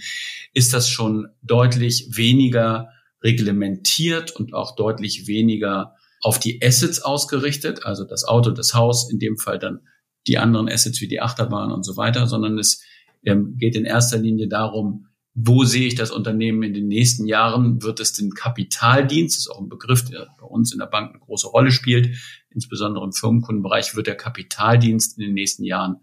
ist 0.53 0.73
das 0.73 0.89
schon 0.89 1.27
deutlich 1.41 2.09
weniger 2.11 2.89
reglementiert 3.23 4.31
und 4.31 4.53
auch 4.53 4.75
deutlich 4.75 5.27
weniger 5.27 5.95
auf 6.21 6.39
die 6.39 6.61
Assets 6.63 7.01
ausgerichtet, 7.01 7.85
also 7.85 8.05
das 8.05 8.23
Auto, 8.23 8.51
das 8.51 8.73
Haus, 8.73 9.11
in 9.11 9.19
dem 9.19 9.37
Fall 9.37 9.59
dann 9.59 9.81
die 10.27 10.37
anderen 10.37 10.69
Assets 10.69 11.01
wie 11.01 11.07
die 11.07 11.21
Achterbahn 11.21 11.71
und 11.71 11.83
so 11.83 11.97
weiter, 11.97 12.27
sondern 12.27 12.57
es 12.57 12.81
ähm, 13.25 13.57
geht 13.57 13.75
in 13.75 13.85
erster 13.85 14.17
Linie 14.17 14.47
darum, 14.47 15.07
wo 15.35 15.63
sehe 15.63 15.87
ich 15.87 15.95
das 15.95 16.11
Unternehmen 16.11 16.61
in 16.63 16.73
den 16.73 16.87
nächsten 16.87 17.25
Jahren? 17.25 17.81
Wird 17.81 17.99
es 17.99 18.13
den 18.13 18.31
Kapitaldienst, 18.31 19.35
das 19.35 19.45
ist 19.45 19.51
auch 19.51 19.59
ein 19.59 19.69
Begriff, 19.69 20.05
der 20.05 20.27
bei 20.39 20.45
uns 20.45 20.71
in 20.71 20.79
der 20.79 20.85
Bank 20.85 21.09
eine 21.09 21.19
große 21.19 21.47
Rolle 21.47 21.71
spielt, 21.71 22.15
insbesondere 22.51 23.03
im 23.03 23.13
Firmenkundenbereich, 23.13 23.95
wird 23.95 24.07
der 24.07 24.15
Kapitaldienst 24.15 25.17
in 25.17 25.25
den 25.25 25.33
nächsten 25.33 25.63
Jahren 25.63 25.97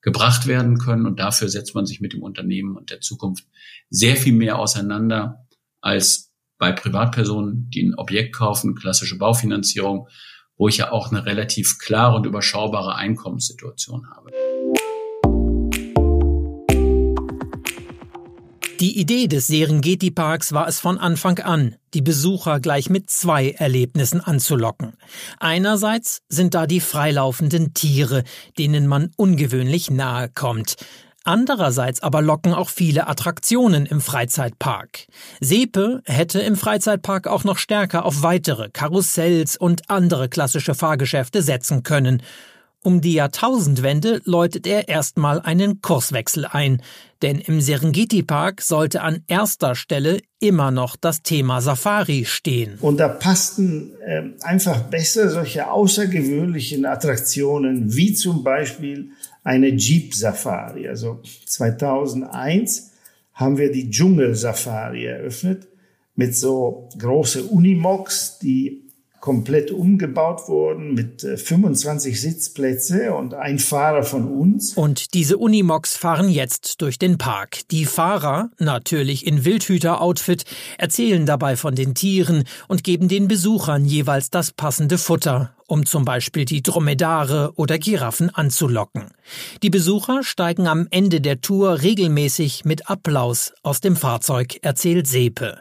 gebracht 0.00 0.48
werden 0.48 0.78
können. 0.78 1.06
Und 1.06 1.20
dafür 1.20 1.48
setzt 1.48 1.76
man 1.76 1.86
sich 1.86 2.00
mit 2.00 2.12
dem 2.12 2.22
Unternehmen 2.22 2.76
und 2.76 2.90
der 2.90 3.00
Zukunft 3.00 3.46
sehr 3.88 4.16
viel 4.16 4.32
mehr 4.32 4.58
auseinander 4.58 5.46
als 5.80 6.31
bei 6.62 6.70
Privatpersonen, 6.70 7.68
die 7.70 7.82
ein 7.82 7.96
Objekt 7.96 8.36
kaufen, 8.36 8.76
klassische 8.76 9.18
Baufinanzierung, 9.18 10.06
wo 10.56 10.68
ich 10.68 10.76
ja 10.76 10.92
auch 10.92 11.10
eine 11.10 11.26
relativ 11.26 11.80
klare 11.80 12.14
und 12.14 12.24
überschaubare 12.24 12.94
Einkommenssituation 12.94 14.06
habe. 14.14 14.30
Die 18.78 18.96
Idee 18.96 19.26
des 19.26 19.48
Serengeti-Parks 19.48 20.52
war 20.52 20.68
es 20.68 20.78
von 20.78 20.98
Anfang 20.98 21.40
an, 21.40 21.74
die 21.94 22.02
Besucher 22.02 22.60
gleich 22.60 22.88
mit 22.88 23.10
zwei 23.10 23.50
Erlebnissen 23.50 24.20
anzulocken. 24.20 24.92
Einerseits 25.40 26.22
sind 26.28 26.54
da 26.54 26.68
die 26.68 26.80
freilaufenden 26.80 27.74
Tiere, 27.74 28.22
denen 28.56 28.86
man 28.86 29.10
ungewöhnlich 29.16 29.90
nahe 29.90 30.28
kommt. 30.28 30.76
Andererseits 31.24 32.02
aber 32.02 32.20
locken 32.20 32.52
auch 32.52 32.68
viele 32.68 33.06
Attraktionen 33.06 33.86
im 33.86 34.00
Freizeitpark. 34.00 35.06
Sepe 35.40 36.02
hätte 36.04 36.40
im 36.40 36.56
Freizeitpark 36.56 37.28
auch 37.28 37.44
noch 37.44 37.58
stärker 37.58 38.04
auf 38.04 38.22
weitere 38.22 38.70
Karussells 38.70 39.56
und 39.56 39.88
andere 39.88 40.28
klassische 40.28 40.74
Fahrgeschäfte 40.74 41.42
setzen 41.42 41.82
können. 41.82 42.22
Um 42.84 43.00
die 43.00 43.12
Jahrtausendwende 43.12 44.22
läutet 44.24 44.66
er 44.66 44.88
erstmal 44.88 45.40
einen 45.40 45.82
Kurswechsel 45.82 46.46
ein, 46.46 46.82
denn 47.22 47.38
im 47.38 47.60
Serengeti 47.60 48.24
Park 48.24 48.60
sollte 48.60 49.02
an 49.02 49.22
erster 49.28 49.76
Stelle 49.76 50.18
immer 50.40 50.72
noch 50.72 50.96
das 50.96 51.22
Thema 51.22 51.60
Safari 51.60 52.24
stehen. 52.24 52.78
Und 52.80 52.98
da 52.98 53.06
passten 53.06 53.92
äh, 54.04 54.24
einfach 54.40 54.80
besser 54.80 55.30
solche 55.30 55.70
außergewöhnlichen 55.70 56.84
Attraktionen 56.84 57.94
wie 57.94 58.14
zum 58.14 58.42
Beispiel 58.42 59.10
eine 59.42 59.68
Jeep 59.68 60.14
Safari. 60.14 60.88
Also 60.88 61.20
2001 61.46 62.92
haben 63.34 63.58
wir 63.58 63.72
die 63.72 63.90
Dschungel 63.90 64.34
Safari 64.34 65.06
eröffnet 65.06 65.68
mit 66.14 66.36
so 66.36 66.88
große 66.98 67.44
Unimogs, 67.44 68.38
die 68.38 68.82
komplett 69.22 69.70
umgebaut 69.70 70.48
wurden 70.48 70.94
mit 70.94 71.22
25 71.22 72.12
äh, 72.12 72.16
Sitzplätze 72.16 73.14
und 73.14 73.34
ein 73.34 73.60
Fahrer 73.60 74.02
von 74.02 74.26
uns. 74.26 74.74
Und 74.74 75.14
diese 75.14 75.38
Unimogs 75.38 75.96
fahren 75.96 76.28
jetzt 76.28 76.82
durch 76.82 76.98
den 76.98 77.18
Park. 77.18 77.60
Die 77.70 77.84
Fahrer, 77.84 78.50
natürlich 78.58 79.24
in 79.24 79.44
Wildhüter-Outfit, 79.44 80.44
erzählen 80.76 81.24
dabei 81.24 81.54
von 81.54 81.76
den 81.76 81.94
Tieren 81.94 82.42
und 82.66 82.82
geben 82.82 83.06
den 83.06 83.28
Besuchern 83.28 83.84
jeweils 83.84 84.28
das 84.30 84.50
passende 84.50 84.98
Futter, 84.98 85.54
um 85.68 85.86
zum 85.86 86.04
Beispiel 86.04 86.44
die 86.44 86.64
Dromedare 86.64 87.52
oder 87.54 87.78
Giraffen 87.78 88.28
anzulocken. 88.28 89.04
Die 89.62 89.70
Besucher 89.70 90.24
steigen 90.24 90.66
am 90.66 90.88
Ende 90.90 91.20
der 91.20 91.40
Tour 91.40 91.80
regelmäßig 91.80 92.64
mit 92.64 92.90
Applaus 92.90 93.52
aus 93.62 93.80
dem 93.80 93.94
Fahrzeug, 93.94 94.58
erzählt 94.62 95.06
Sepe. 95.06 95.60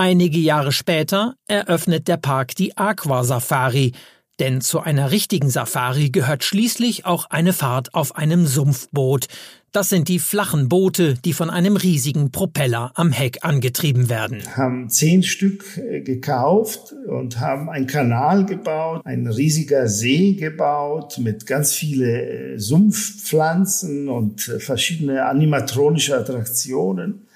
Einige 0.00 0.38
Jahre 0.38 0.72
später 0.72 1.34
eröffnet 1.46 2.08
der 2.08 2.16
Park 2.16 2.54
die 2.54 2.74
Aqua 2.78 3.22
Safari, 3.22 3.92
denn 4.38 4.62
zu 4.62 4.80
einer 4.80 5.10
richtigen 5.10 5.50
Safari 5.50 6.08
gehört 6.08 6.42
schließlich 6.42 7.04
auch 7.04 7.26
eine 7.28 7.52
Fahrt 7.52 7.92
auf 7.92 8.16
einem 8.16 8.46
Sumpfboot. 8.46 9.26
Das 9.72 9.90
sind 9.90 10.08
die 10.08 10.18
flachen 10.18 10.70
Boote, 10.70 11.16
die 11.22 11.34
von 11.34 11.50
einem 11.50 11.76
riesigen 11.76 12.32
Propeller 12.32 12.92
am 12.94 13.12
Heck 13.12 13.44
angetrieben 13.44 14.08
werden. 14.08 14.42
Haben 14.56 14.88
zehn 14.88 15.22
Stück 15.22 15.76
äh, 15.76 16.00
gekauft 16.00 16.94
und 17.06 17.38
haben 17.38 17.68
einen 17.68 17.86
Kanal 17.86 18.46
gebaut, 18.46 19.02
ein 19.04 19.26
riesiger 19.26 19.86
See 19.86 20.32
gebaut 20.32 21.18
mit 21.18 21.44
ganz 21.44 21.74
viele 21.74 22.54
äh, 22.54 22.58
Sumpfpflanzen 22.58 24.08
und 24.08 24.48
äh, 24.48 24.60
verschiedene 24.60 25.26
animatronische 25.26 26.16
Attraktionen. 26.16 27.26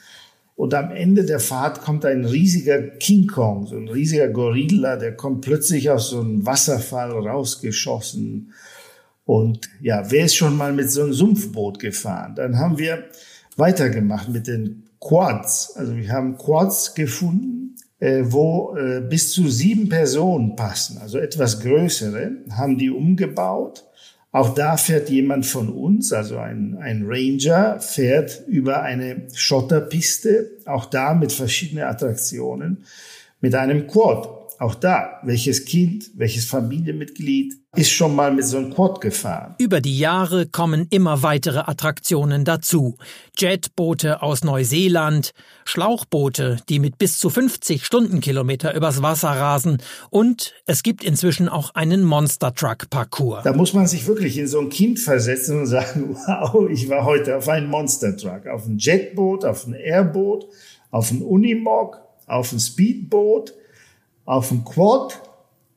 Und 0.57 0.73
am 0.75 0.93
Ende 0.93 1.25
der 1.25 1.41
Fahrt 1.41 1.81
kommt 1.81 2.05
ein 2.05 2.25
riesiger 2.25 2.81
King 2.81 3.27
Kong, 3.27 3.67
so 3.67 3.77
ein 3.77 3.89
riesiger 3.89 4.29
Gorilla, 4.29 4.97
der 4.97 5.17
kommt 5.17 5.41
plötzlich 5.41 5.91
aus 5.91 6.11
so 6.11 6.21
einem 6.21 6.47
Wasserfall 6.47 7.11
rausgeschossen. 7.11 8.53
Und 9.25 9.69
ja, 9.81 10.11
wer 10.11 10.27
ist 10.27 10.37
schon 10.37 10.57
mal 10.57 10.73
mit 10.73 10.91
so 10.91 11.03
einem 11.03 11.13
Sumpfboot 11.13 11.79
gefahren? 11.81 12.35
Dann 12.37 12.59
haben 12.59 12.79
wir 12.79 13.05
weitergemacht 13.57 14.29
mit 14.29 14.47
den 14.47 14.85
Quads. 15.01 15.77
Also 15.77 15.97
wir 15.97 16.09
haben 16.11 16.39
Quads 16.39 16.95
gefunden, 16.95 17.75
äh, 17.99 18.23
wo 18.25 18.77
äh, 18.77 19.01
bis 19.01 19.33
zu 19.33 19.49
sieben 19.49 19.89
Personen 19.89 20.57
passen, 20.57 20.99
also 20.99 21.19
etwas 21.19 21.61
größere, 21.61 22.33
haben 22.51 22.79
die 22.79 22.91
umgebaut 22.91 23.85
auch 24.35 24.53
da 24.53 24.77
fährt 24.77 25.11
jemand 25.11 25.47
von 25.47 25.69
uns, 25.69 26.13
also 26.13 26.39
ein, 26.39 26.77
ein 26.81 27.05
Ranger, 27.07 27.79
fährt 27.79 28.43
über 28.49 28.83
eine 28.83 29.29
Schotterpiste, 29.33 30.51
auch 30.65 30.87
da 30.87 31.15
mit 31.15 31.31
verschiedenen 31.31 31.85
Attraktionen, 31.85 32.85
mit 33.41 33.55
einem 33.55 33.87
Quad. 33.87 34.44
Auch 34.59 34.75
da, 34.75 35.21
welches 35.25 35.65
Kind, 35.65 36.11
welches 36.15 36.45
Familienmitglied 36.45 37.55
ist 37.77 37.91
schon 37.91 38.15
mal 38.15 38.33
mit 38.33 38.45
so 38.45 38.59
einem 38.59 38.73
Quad 38.73 39.01
gefahren. 39.01 39.57
Über 39.59 39.81
die 39.81 39.99
Jahre 39.99 40.47
kommen 40.47 40.87
immer 40.91 41.23
weitere 41.23 41.59
Attraktionen 41.59 42.45
dazu. 42.45 42.97
Jetboote 43.37 44.23
aus 44.23 44.45
Neuseeland, 44.45 45.33
Schlauchboote, 45.65 46.59
die 46.69 46.79
mit 46.79 46.99
bis 46.99 47.19
zu 47.19 47.31
50 47.31 47.85
Stundenkilometer 47.85 48.75
übers 48.75 49.03
Wasser 49.03 49.31
rasen 49.31 49.79
und 50.11 50.55
es 50.67 50.85
gibt 50.85 51.03
inzwischen 51.03 51.49
auch 51.49 51.75
einen 51.75 52.05
Monster 52.05 52.55
Truck 52.55 52.91
Parcours. 52.91 53.43
Da 53.43 53.53
muss 53.53 53.73
man 53.73 53.89
sich 53.89 54.07
wirklich 54.07 54.39
in 54.39 54.47
so 54.47 54.61
ein 54.61 54.69
Kind 54.69 55.01
versetzen 55.01 55.61
und 55.61 55.67
sagen, 55.67 56.17
wow, 56.27 56.71
ich 56.71 56.89
war 56.89 57.05
heute 57.05 57.37
auf 57.37 57.49
einem 57.49 57.69
Monster 57.69 58.17
Truck, 58.17 58.47
auf 58.47 58.67
ein 58.67 58.79
Jetboot, 58.79 59.45
auf 59.45 59.67
ein 59.67 59.75
Airboot, 59.75 60.47
auf 60.93 61.11
ein 61.11 61.23
Unimog, 61.23 61.99
auf 62.27 62.53
ein 62.53 62.61
Speedboot, 62.61 63.53
auf 64.25 64.51
ein 64.51 64.65
Quad 64.65 65.21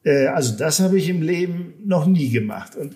Äh, 0.04 0.28
also 0.28 0.58
das 0.58 0.80
habe 0.80 0.98
ich 0.98 1.10
im 1.10 1.22
Leben 1.22 1.74
noch 1.86 2.06
nie 2.06 2.30
gemacht. 2.30 2.76
Und 2.76 2.96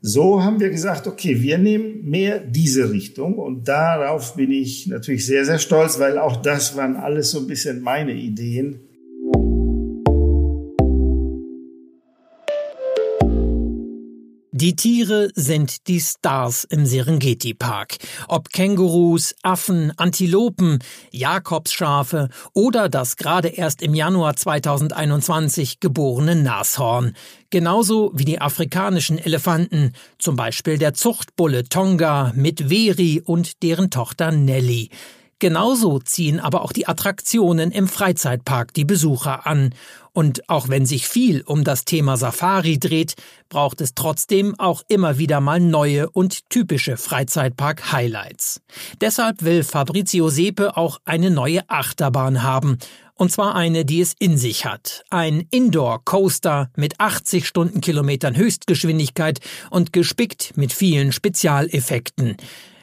so 0.00 0.42
haben 0.42 0.60
wir 0.60 0.70
gesagt, 0.70 1.06
okay, 1.06 1.42
wir 1.42 1.58
nehmen 1.58 2.08
mehr 2.08 2.40
diese 2.40 2.90
Richtung 2.90 3.38
und 3.38 3.68
darauf 3.68 4.34
bin 4.34 4.50
ich 4.50 4.86
natürlich 4.88 5.26
sehr, 5.26 5.44
sehr 5.44 5.58
stolz, 5.58 5.98
weil 6.00 6.18
auch 6.18 6.36
das 6.36 6.76
waren 6.76 6.96
alles 6.96 7.30
so 7.30 7.38
ein 7.38 7.46
bisschen 7.46 7.80
meine 7.80 8.12
Ideen. 8.12 8.80
Die 14.54 14.76
Tiere 14.76 15.30
sind 15.34 15.88
die 15.88 15.98
Stars 15.98 16.64
im 16.64 16.84
Serengeti-Park. 16.84 17.96
Ob 18.28 18.50
Kängurus, 18.50 19.34
Affen, 19.42 19.94
Antilopen, 19.96 20.80
Jakobsschafe 21.10 22.28
oder 22.52 22.90
das 22.90 23.16
gerade 23.16 23.48
erst 23.48 23.80
im 23.80 23.94
Januar 23.94 24.36
2021 24.36 25.80
geborene 25.80 26.36
Nashorn. 26.36 27.16
Genauso 27.48 28.10
wie 28.12 28.26
die 28.26 28.42
afrikanischen 28.42 29.16
Elefanten, 29.16 29.94
zum 30.18 30.36
Beispiel 30.36 30.76
der 30.76 30.92
Zuchtbulle 30.92 31.64
Tonga 31.64 32.32
mit 32.34 32.68
Veri 32.68 33.22
und 33.24 33.62
deren 33.62 33.90
Tochter 33.90 34.32
Nelly. 34.32 34.90
Genauso 35.42 35.98
ziehen 35.98 36.38
aber 36.38 36.62
auch 36.62 36.70
die 36.72 36.86
Attraktionen 36.86 37.72
im 37.72 37.88
Freizeitpark 37.88 38.72
die 38.74 38.84
Besucher 38.84 39.44
an. 39.44 39.74
Und 40.14 40.48
auch 40.48 40.68
wenn 40.68 40.84
sich 40.84 41.08
viel 41.08 41.42
um 41.42 41.64
das 41.64 41.84
Thema 41.86 42.16
Safari 42.16 42.78
dreht, 42.78 43.14
braucht 43.48 43.80
es 43.80 43.94
trotzdem 43.94 44.58
auch 44.58 44.82
immer 44.88 45.18
wieder 45.18 45.40
mal 45.40 45.58
neue 45.58 46.10
und 46.10 46.50
typische 46.50 46.98
Freizeitpark-Highlights. 46.98 48.60
Deshalb 49.00 49.42
will 49.42 49.62
Fabrizio 49.62 50.28
Sepe 50.28 50.76
auch 50.76 50.98
eine 51.06 51.30
neue 51.30 51.68
Achterbahn 51.68 52.42
haben. 52.42 52.78
Und 53.14 53.32
zwar 53.32 53.54
eine, 53.54 53.84
die 53.84 54.00
es 54.00 54.14
in 54.18 54.36
sich 54.36 54.66
hat. 54.66 55.04
Ein 55.08 55.46
Indoor-Coaster 55.50 56.70
mit 56.76 57.00
80 57.00 57.46
Stundenkilometern 57.46 58.36
Höchstgeschwindigkeit 58.36 59.40
und 59.70 59.92
gespickt 59.92 60.56
mit 60.56 60.72
vielen 60.72 61.12
Spezialeffekten. 61.12 62.36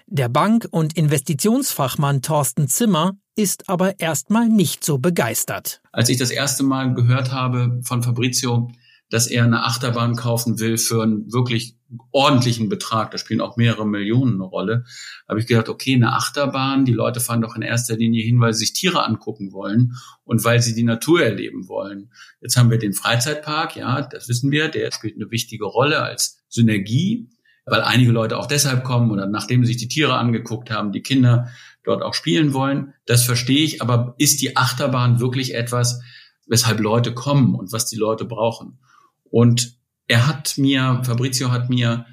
Der 0.08 0.30
Bank- 0.30 0.68
und 0.72 0.98
Investitionsfachmann 0.98 2.24
Thorsten 2.24 2.68
Zimmer 2.68 3.14
ist 3.40 3.70
aber 3.70 4.02
erstmal 4.02 4.50
nicht 4.50 4.84
so 4.84 4.98
begeistert. 4.98 5.82
Als 5.94 6.10
ich 6.10 6.18
das 6.18 6.30
erste 6.30 6.62
Mal 6.62 6.94
gehört 6.94 7.32
habe 7.32 7.80
von 7.84 8.04
Fabrizio, 8.04 8.70
dass 9.10 9.28
er 9.28 9.46
eine 9.46 9.64
Achterbahn 9.64 10.18
kaufen 10.18 10.60
will 10.60 10.78
für 10.78 11.02
einen 11.02 11.32
wirklich 11.32 11.78
ordentlichen 12.12 12.68
Betrag, 12.68 13.12
da 13.12 13.18
spielen 13.18 13.40
auch 13.40 13.56
mehrere 13.56 13.88
Millionen 13.88 14.34
eine 14.34 14.44
Rolle, 14.44 14.84
habe 15.28 15.40
ich 15.40 15.48
gedacht, 15.48 15.70
okay, 15.70 15.96
eine 15.96 16.12
Achterbahn, 16.14 16.84
die 16.84 16.92
Leute 16.92 17.22
fahren 17.22 17.42
doch 17.42 17.56
in 17.56 17.62
erster 17.62 17.96
Linie 17.96 18.26
hin, 18.26 18.42
weil 18.42 18.52
sie 18.52 18.66
sich 18.66 18.74
Tiere 18.74 19.06
angucken 19.06 19.54
wollen 19.54 19.96
und 20.26 20.44
weil 20.44 20.62
sie 20.62 20.76
die 20.76 20.84
Natur 20.84 21.24
erleben 21.24 21.70
wollen. 21.70 22.12
Jetzt 22.42 22.58
haben 22.58 22.70
wir 22.70 22.78
den 22.78 22.94
Freizeitpark, 22.94 23.78
ja, 23.78 24.02
das 24.02 24.28
wissen 24.28 24.52
wir, 24.52 24.68
der 24.68 24.92
spielt 24.92 25.16
eine 25.16 25.32
wichtige 25.32 25.66
Rolle 25.66 26.02
als 26.02 26.44
Synergie 26.50 27.30
weil 27.70 27.82
einige 27.82 28.12
Leute 28.12 28.38
auch 28.38 28.48
deshalb 28.48 28.84
kommen 28.84 29.12
oder 29.12 29.28
nachdem 29.28 29.64
sie 29.64 29.74
sich 29.74 29.82
die 29.82 29.88
Tiere 29.88 30.16
angeguckt 30.16 30.72
haben, 30.72 30.92
die 30.92 31.02
Kinder 31.02 31.50
dort 31.84 32.04
auch 32.04 32.14
spielen 32.14 32.54
wollen. 32.54 32.94
Das 33.06 33.24
verstehe 33.24 33.64
ich, 33.64 33.82
aber 33.82 34.16
ist 34.18 34.42
die 34.42 34.58
Achterbahn 34.58 35.20
wirklich 35.20 35.56
etwas, 35.56 36.02
weshalb 36.48 36.80
Leute 36.80 37.14
kommen 37.14 37.56
und 37.56 37.72
was 37.72 37.86
die 37.86 37.96
Leute 37.96 38.26
brauchen? 38.26 38.80
Und 39.24 39.78
er 40.08 40.28
hat 40.28 40.58
mir, 40.58 41.02
Fabrizio 41.04 41.52
hat 41.52 41.70
mir 41.70 42.06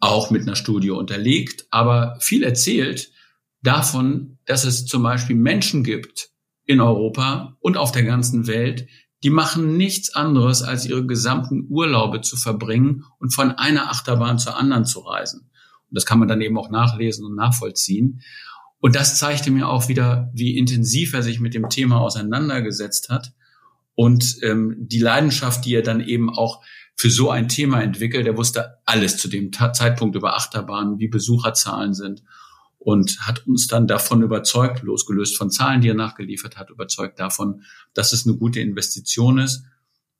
auch 0.00 0.30
mit 0.30 0.42
einer 0.42 0.56
Studie 0.56 0.90
unterlegt, 0.90 1.66
aber 1.70 2.16
viel 2.20 2.42
erzählt 2.42 3.10
davon, 3.62 4.38
dass 4.44 4.64
es 4.64 4.86
zum 4.86 5.02
Beispiel 5.02 5.36
Menschen 5.36 5.82
gibt 5.82 6.30
in 6.66 6.80
Europa 6.80 7.56
und 7.60 7.76
auf 7.76 7.92
der 7.92 8.04
ganzen 8.04 8.46
Welt, 8.46 8.86
die 9.22 9.30
machen 9.30 9.76
nichts 9.76 10.14
anderes, 10.14 10.62
als 10.62 10.86
ihre 10.86 11.06
gesamten 11.06 11.66
Urlaube 11.70 12.20
zu 12.20 12.36
verbringen 12.36 13.04
und 13.18 13.34
von 13.34 13.52
einer 13.52 13.90
Achterbahn 13.90 14.38
zur 14.38 14.56
anderen 14.56 14.84
zu 14.84 15.00
reisen. 15.00 15.40
Und 15.40 15.96
das 15.96 16.04
kann 16.04 16.18
man 16.18 16.28
dann 16.28 16.42
eben 16.42 16.58
auch 16.58 16.70
nachlesen 16.70 17.24
und 17.24 17.34
nachvollziehen. 17.34 18.20
Und 18.84 18.96
das 18.96 19.16
zeigte 19.16 19.50
mir 19.50 19.70
auch 19.70 19.88
wieder, 19.88 20.30
wie 20.34 20.58
intensiv 20.58 21.14
er 21.14 21.22
sich 21.22 21.40
mit 21.40 21.54
dem 21.54 21.70
Thema 21.70 22.02
auseinandergesetzt 22.02 23.08
hat 23.08 23.32
und 23.94 24.36
ähm, 24.42 24.76
die 24.78 24.98
Leidenschaft, 24.98 25.64
die 25.64 25.74
er 25.74 25.80
dann 25.80 26.02
eben 26.02 26.28
auch 26.28 26.62
für 26.94 27.08
so 27.08 27.30
ein 27.30 27.48
Thema 27.48 27.82
entwickelt. 27.82 28.26
Er 28.26 28.36
wusste 28.36 28.76
alles 28.84 29.16
zu 29.16 29.28
dem 29.28 29.50
Zeitpunkt 29.54 30.16
über 30.16 30.36
Achterbahnen, 30.36 30.98
wie 30.98 31.08
Besucherzahlen 31.08 31.94
sind 31.94 32.24
und 32.76 33.20
hat 33.20 33.46
uns 33.46 33.68
dann 33.68 33.86
davon 33.86 34.20
überzeugt, 34.20 34.82
losgelöst 34.82 35.38
von 35.38 35.50
Zahlen, 35.50 35.80
die 35.80 35.88
er 35.88 35.94
nachgeliefert 35.94 36.58
hat, 36.58 36.68
überzeugt 36.68 37.18
davon, 37.18 37.62
dass 37.94 38.12
es 38.12 38.26
eine 38.26 38.36
gute 38.36 38.60
Investition 38.60 39.38
ist 39.38 39.64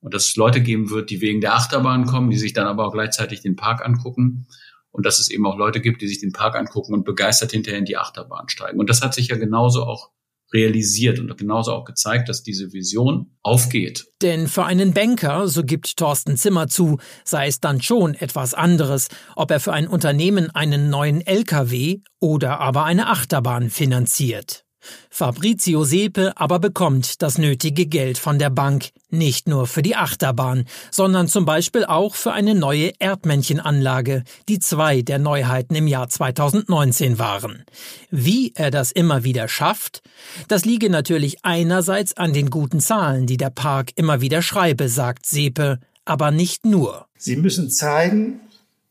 und 0.00 0.14
dass 0.14 0.28
es 0.28 0.36
Leute 0.36 0.62
geben 0.62 0.88
wird, 0.88 1.10
die 1.10 1.20
wegen 1.20 1.42
der 1.42 1.54
Achterbahn 1.54 2.06
kommen, 2.06 2.30
die 2.30 2.38
sich 2.38 2.54
dann 2.54 2.66
aber 2.66 2.86
auch 2.86 2.94
gleichzeitig 2.94 3.42
den 3.42 3.56
Park 3.56 3.84
angucken 3.84 4.46
und 4.94 5.04
dass 5.04 5.18
es 5.18 5.28
eben 5.28 5.44
auch 5.44 5.58
Leute 5.58 5.80
gibt, 5.80 6.02
die 6.02 6.08
sich 6.08 6.20
den 6.20 6.32
Park 6.32 6.54
angucken 6.54 6.94
und 6.94 7.04
begeistert 7.04 7.50
hinterher 7.50 7.80
in 7.80 7.84
die 7.84 7.96
Achterbahn 7.96 8.48
steigen. 8.48 8.78
Und 8.78 8.88
das 8.88 9.02
hat 9.02 9.12
sich 9.12 9.26
ja 9.26 9.36
genauso 9.36 9.82
auch 9.82 10.12
realisiert 10.52 11.18
und 11.18 11.36
genauso 11.36 11.72
auch 11.72 11.84
gezeigt, 11.84 12.28
dass 12.28 12.44
diese 12.44 12.72
Vision 12.72 13.32
aufgeht. 13.42 14.06
Denn 14.22 14.46
für 14.46 14.64
einen 14.64 14.94
Banker, 14.94 15.48
so 15.48 15.64
gibt 15.64 15.96
Thorsten 15.96 16.36
Zimmer 16.36 16.68
zu, 16.68 16.98
sei 17.24 17.48
es 17.48 17.58
dann 17.58 17.82
schon 17.82 18.14
etwas 18.14 18.54
anderes, 18.54 19.08
ob 19.34 19.50
er 19.50 19.58
für 19.58 19.72
ein 19.72 19.88
Unternehmen 19.88 20.50
einen 20.50 20.90
neuen 20.90 21.26
LKW 21.26 21.98
oder 22.20 22.60
aber 22.60 22.84
eine 22.84 23.08
Achterbahn 23.08 23.70
finanziert. 23.70 24.63
Fabrizio 25.10 25.84
Sepe 25.84 26.32
aber 26.36 26.58
bekommt 26.58 27.22
das 27.22 27.38
nötige 27.38 27.86
Geld 27.86 28.18
von 28.18 28.38
der 28.38 28.50
Bank, 28.50 28.90
nicht 29.10 29.48
nur 29.48 29.66
für 29.66 29.82
die 29.82 29.96
Achterbahn, 29.96 30.64
sondern 30.90 31.28
zum 31.28 31.44
Beispiel 31.44 31.84
auch 31.84 32.14
für 32.14 32.32
eine 32.32 32.54
neue 32.54 32.92
Erdmännchenanlage, 32.98 34.24
die 34.48 34.58
zwei 34.58 35.02
der 35.02 35.18
Neuheiten 35.18 35.74
im 35.74 35.86
Jahr 35.86 36.08
2019 36.08 37.18
waren. 37.18 37.64
Wie 38.10 38.52
er 38.54 38.70
das 38.70 38.92
immer 38.92 39.24
wieder 39.24 39.48
schafft, 39.48 40.02
das 40.48 40.64
liege 40.64 40.90
natürlich 40.90 41.44
einerseits 41.44 42.16
an 42.16 42.32
den 42.32 42.50
guten 42.50 42.80
Zahlen, 42.80 43.26
die 43.26 43.36
der 43.36 43.50
Park 43.50 43.92
immer 43.96 44.20
wieder 44.20 44.42
schreibe, 44.42 44.88
sagt 44.88 45.26
Sepe, 45.26 45.78
aber 46.04 46.30
nicht 46.30 46.66
nur. 46.66 47.06
Sie 47.16 47.36
müssen 47.36 47.70
zeigen, 47.70 48.40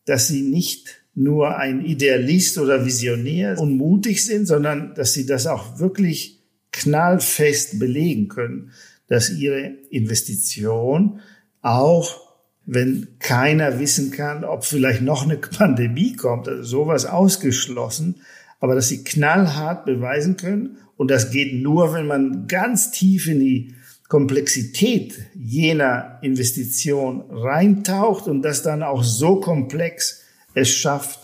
dass 0.05 0.27
sie 0.27 0.41
nicht 0.41 1.02
nur 1.15 1.57
ein 1.57 1.85
Idealist 1.85 2.57
oder 2.57 2.85
Visionär 2.85 3.59
und 3.59 3.77
mutig 3.77 4.25
sind, 4.25 4.47
sondern 4.47 4.95
dass 4.95 5.13
sie 5.13 5.25
das 5.25 5.45
auch 5.47 5.79
wirklich 5.79 6.41
knallfest 6.71 7.79
belegen 7.79 8.29
können, 8.29 8.71
dass 9.07 9.29
ihre 9.29 9.75
Investition 9.89 11.19
auch 11.61 12.23
wenn 12.65 13.19
keiner 13.19 13.79
wissen 13.79 14.11
kann, 14.11 14.43
ob 14.43 14.63
vielleicht 14.65 15.01
noch 15.01 15.23
eine 15.23 15.37
Pandemie 15.57 16.15
kommt, 16.15 16.47
also 16.47 16.63
sowas 16.63 17.05
ausgeschlossen, 17.05 18.21
aber 18.59 18.75
dass 18.75 18.89
sie 18.89 19.03
knallhart 19.03 19.85
beweisen 19.85 20.37
können. 20.37 20.77
Und 20.95 21.11
das 21.11 21.31
geht 21.31 21.61
nur, 21.61 21.93
wenn 21.93 22.07
man 22.07 22.47
ganz 22.47 22.91
tief 22.91 23.27
in 23.27 23.39
die 23.39 23.75
Komplexität 24.07 25.15
jener 25.33 26.19
Investition 26.21 27.23
reintaucht 27.29 28.27
und 28.27 28.43
das 28.43 28.61
dann 28.61 28.83
auch 28.83 29.03
so 29.03 29.39
komplex 29.39 30.22
es 30.53 30.69
schafft, 30.69 31.19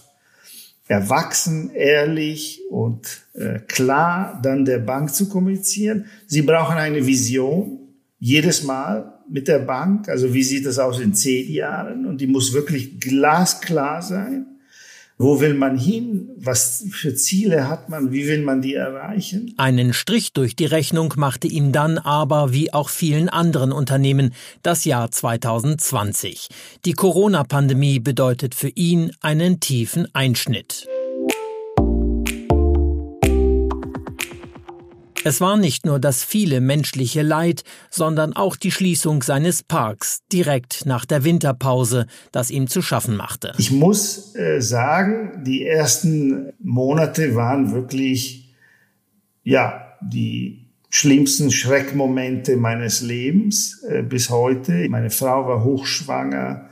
erwachsen, 0.88 1.72
ehrlich 1.72 2.62
und 2.70 3.22
äh, 3.34 3.60
klar 3.60 4.40
dann 4.42 4.66
der 4.66 4.80
Bank 4.80 5.14
zu 5.14 5.30
kommunizieren. 5.30 6.06
Sie 6.26 6.42
brauchen 6.42 6.78
eine 6.78 7.06
Vision 7.06 7.80
jedes 8.20 8.64
Mal 8.64 9.20
mit 9.30 9.48
der 9.48 9.60
Bank. 9.60 10.10
Also 10.10 10.34
wie 10.34 10.44
sieht 10.44 10.66
es 10.66 10.80
aus 10.80 11.00
in 11.00 11.14
zehn 11.14 11.52
Jahren? 11.52 12.06
Und 12.06 12.22
die 12.22 12.28
muss 12.28 12.54
wirklich 12.54 13.00
glasklar 13.00 14.02
sein. 14.02 14.48
Wo 15.22 15.42
will 15.42 15.54
man 15.54 15.78
hin? 15.78 16.30
Was 16.38 16.86
für 16.92 17.14
Ziele 17.14 17.68
hat 17.68 17.90
man? 17.90 18.14
Wie 18.14 18.26
will 18.26 18.42
man 18.42 18.62
die 18.62 18.76
erreichen? 18.76 19.54
Einen 19.58 19.92
Strich 19.92 20.32
durch 20.32 20.56
die 20.56 20.66
Rechnung 20.66 21.14
machte 21.18 21.46
ihm 21.46 21.74
dann 21.74 21.98
aber, 21.98 22.54
wie 22.54 22.72
auch 22.72 22.88
vielen 22.88 23.28
anderen 23.28 23.74
Unternehmen, 23.74 24.34
das 24.64 24.86
Jahr 24.86 25.12
2020. 25.12 26.48
Die 26.86 26.94
Corona-Pandemie 26.94 28.00
bedeutet 28.00 28.56
für 28.56 28.70
ihn 28.70 29.12
einen 29.20 29.60
tiefen 29.60 30.08
Einschnitt. 30.16 30.88
Es 35.26 35.42
war 35.42 35.58
nicht 35.58 35.86
nur 35.86 36.00
das 36.00 36.24
viele 36.24 36.62
menschliche 36.62 37.22
Leid, 37.22 37.64
sondern 37.90 38.34
auch 38.34 38.56
die 38.56 38.72
Schließung 38.72 39.22
seines 39.22 39.64
Parks 39.64 40.22
direkt 40.32 40.86
nach 40.86 41.06
der 41.06 41.26
Winterpause, 41.26 42.06
das 42.32 42.52
ihm 42.52 42.68
zu 42.68 42.82
schaffen 42.82 43.18
machte. 43.18 43.54
Ich 43.58 43.72
muss 43.72 44.34
äh, 44.36 44.62
sagen, 44.62 45.44
die 45.44 45.66
ersten 45.66 46.54
Monate 46.60 47.36
waren 47.36 47.74
wirklich, 47.74 48.56
ja, 49.44 49.98
die 50.02 50.70
schlimmsten 50.90 51.52
Schreckmomente 51.52 52.56
meines 52.56 53.02
Lebens 53.02 53.84
äh, 53.84 54.02
bis 54.02 54.30
heute. 54.30 54.88
Meine 54.90 55.10
Frau 55.10 55.48
war 55.48 55.64
hochschwanger 55.64 56.70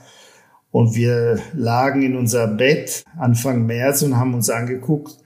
und 0.72 0.96
wir 0.96 1.40
lagen 1.54 2.02
in 2.02 2.16
unser 2.16 2.48
Bett 2.48 3.04
Anfang 3.18 3.66
März 3.66 4.02
und 4.04 4.16
haben 4.16 4.34
uns 4.34 4.50
angeguckt, 4.50 5.18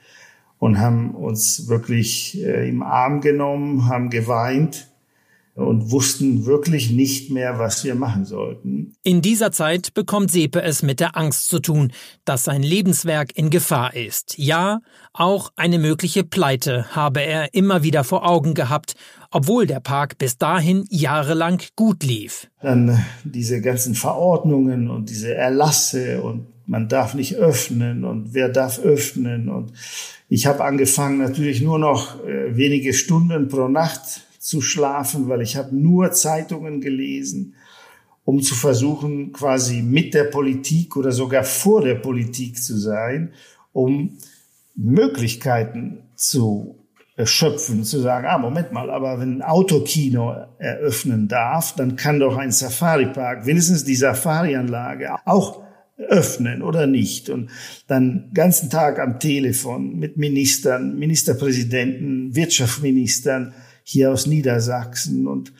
und 0.61 0.79
haben 0.79 1.15
uns 1.15 1.67
wirklich 1.69 2.39
äh, 2.39 2.69
im 2.69 2.83
Arm 2.83 3.19
genommen, 3.19 3.89
haben 3.89 4.11
geweint, 4.11 4.91
und 5.55 5.91
wussten 5.91 6.45
wirklich 6.45 6.91
nicht 6.91 7.29
mehr, 7.29 7.59
was 7.59 7.83
wir 7.83 7.95
machen 7.95 8.25
sollten. 8.25 8.93
In 9.03 9.21
dieser 9.21 9.51
Zeit 9.51 9.93
bekommt 9.93 10.31
Sepe 10.31 10.61
es 10.61 10.81
mit 10.81 10.99
der 10.99 11.17
Angst 11.17 11.49
zu 11.49 11.59
tun, 11.59 11.91
dass 12.23 12.45
sein 12.45 12.63
Lebenswerk 12.63 13.37
in 13.37 13.49
Gefahr 13.49 13.95
ist. 13.95 14.37
Ja, 14.37 14.79
auch 15.13 15.51
eine 15.57 15.77
mögliche 15.77 16.23
Pleite 16.23 16.95
habe 16.95 17.21
er 17.21 17.53
immer 17.53 17.83
wieder 17.83 18.03
vor 18.03 18.25
Augen 18.27 18.53
gehabt, 18.53 18.93
obwohl 19.29 19.67
der 19.67 19.81
Park 19.81 20.17
bis 20.17 20.37
dahin 20.37 20.85
jahrelang 20.89 21.61
gut 21.75 22.03
lief. 22.03 22.49
Dann 22.61 23.03
diese 23.25 23.61
ganzen 23.61 23.93
Verordnungen 23.93 24.89
und 24.89 25.09
diese 25.09 25.35
Erlasse 25.35 26.21
und 26.21 26.47
man 26.71 26.87
darf 26.87 27.15
nicht 27.15 27.35
öffnen 27.35 28.05
und 28.05 28.33
wer 28.33 28.47
darf 28.47 28.79
öffnen? 28.79 29.49
Und 29.49 29.73
ich 30.29 30.45
habe 30.47 30.63
angefangen 30.63 31.17
natürlich 31.17 31.61
nur 31.61 31.77
noch 31.77 32.25
äh, 32.25 32.55
wenige 32.55 32.93
Stunden 32.93 33.49
pro 33.49 33.67
Nacht 33.67 34.21
zu 34.39 34.61
schlafen, 34.61 35.27
weil 35.27 35.41
ich 35.41 35.57
habe 35.57 35.75
nur 35.75 36.13
Zeitungen 36.13 36.79
gelesen, 36.79 37.55
um 38.23 38.41
zu 38.41 38.55
versuchen, 38.55 39.33
quasi 39.33 39.81
mit 39.81 40.13
der 40.13 40.23
Politik 40.23 40.95
oder 40.95 41.11
sogar 41.11 41.43
vor 41.43 41.81
der 41.81 41.95
Politik 41.95 42.57
zu 42.63 42.77
sein, 42.77 43.33
um 43.73 44.17
Möglichkeiten 44.73 46.03
zu 46.15 46.77
erschöpfen, 47.17 47.83
zu 47.83 47.99
sagen, 47.99 48.27
ah, 48.27 48.37
Moment 48.37 48.71
mal, 48.71 48.89
aber 48.89 49.19
wenn 49.19 49.39
ein 49.39 49.41
Autokino 49.41 50.33
eröffnen 50.57 51.27
darf, 51.27 51.75
dann 51.75 51.97
kann 51.97 52.21
doch 52.21 52.37
ein 52.37 52.53
Safari-Park, 52.53 53.45
wenigstens 53.45 53.83
die 53.83 53.95
Safari-Anlage 53.95 55.17
auch 55.25 55.70
öffnen 56.07 56.61
oder 56.61 56.87
nicht. 56.87 57.29
Und 57.29 57.49
dann 57.87 58.31
ganzen 58.33 58.69
Tag 58.69 58.99
am 58.99 59.19
Telefon 59.19 59.97
mit 59.97 60.17
Ministern, 60.17 60.97
Ministerpräsidenten, 60.97 62.35
Wirtschaftsministern, 62.35 63.53
hier 63.83 64.11
aus 64.11 64.27
Niedersachsen. 64.27 65.27
Und 65.27 65.53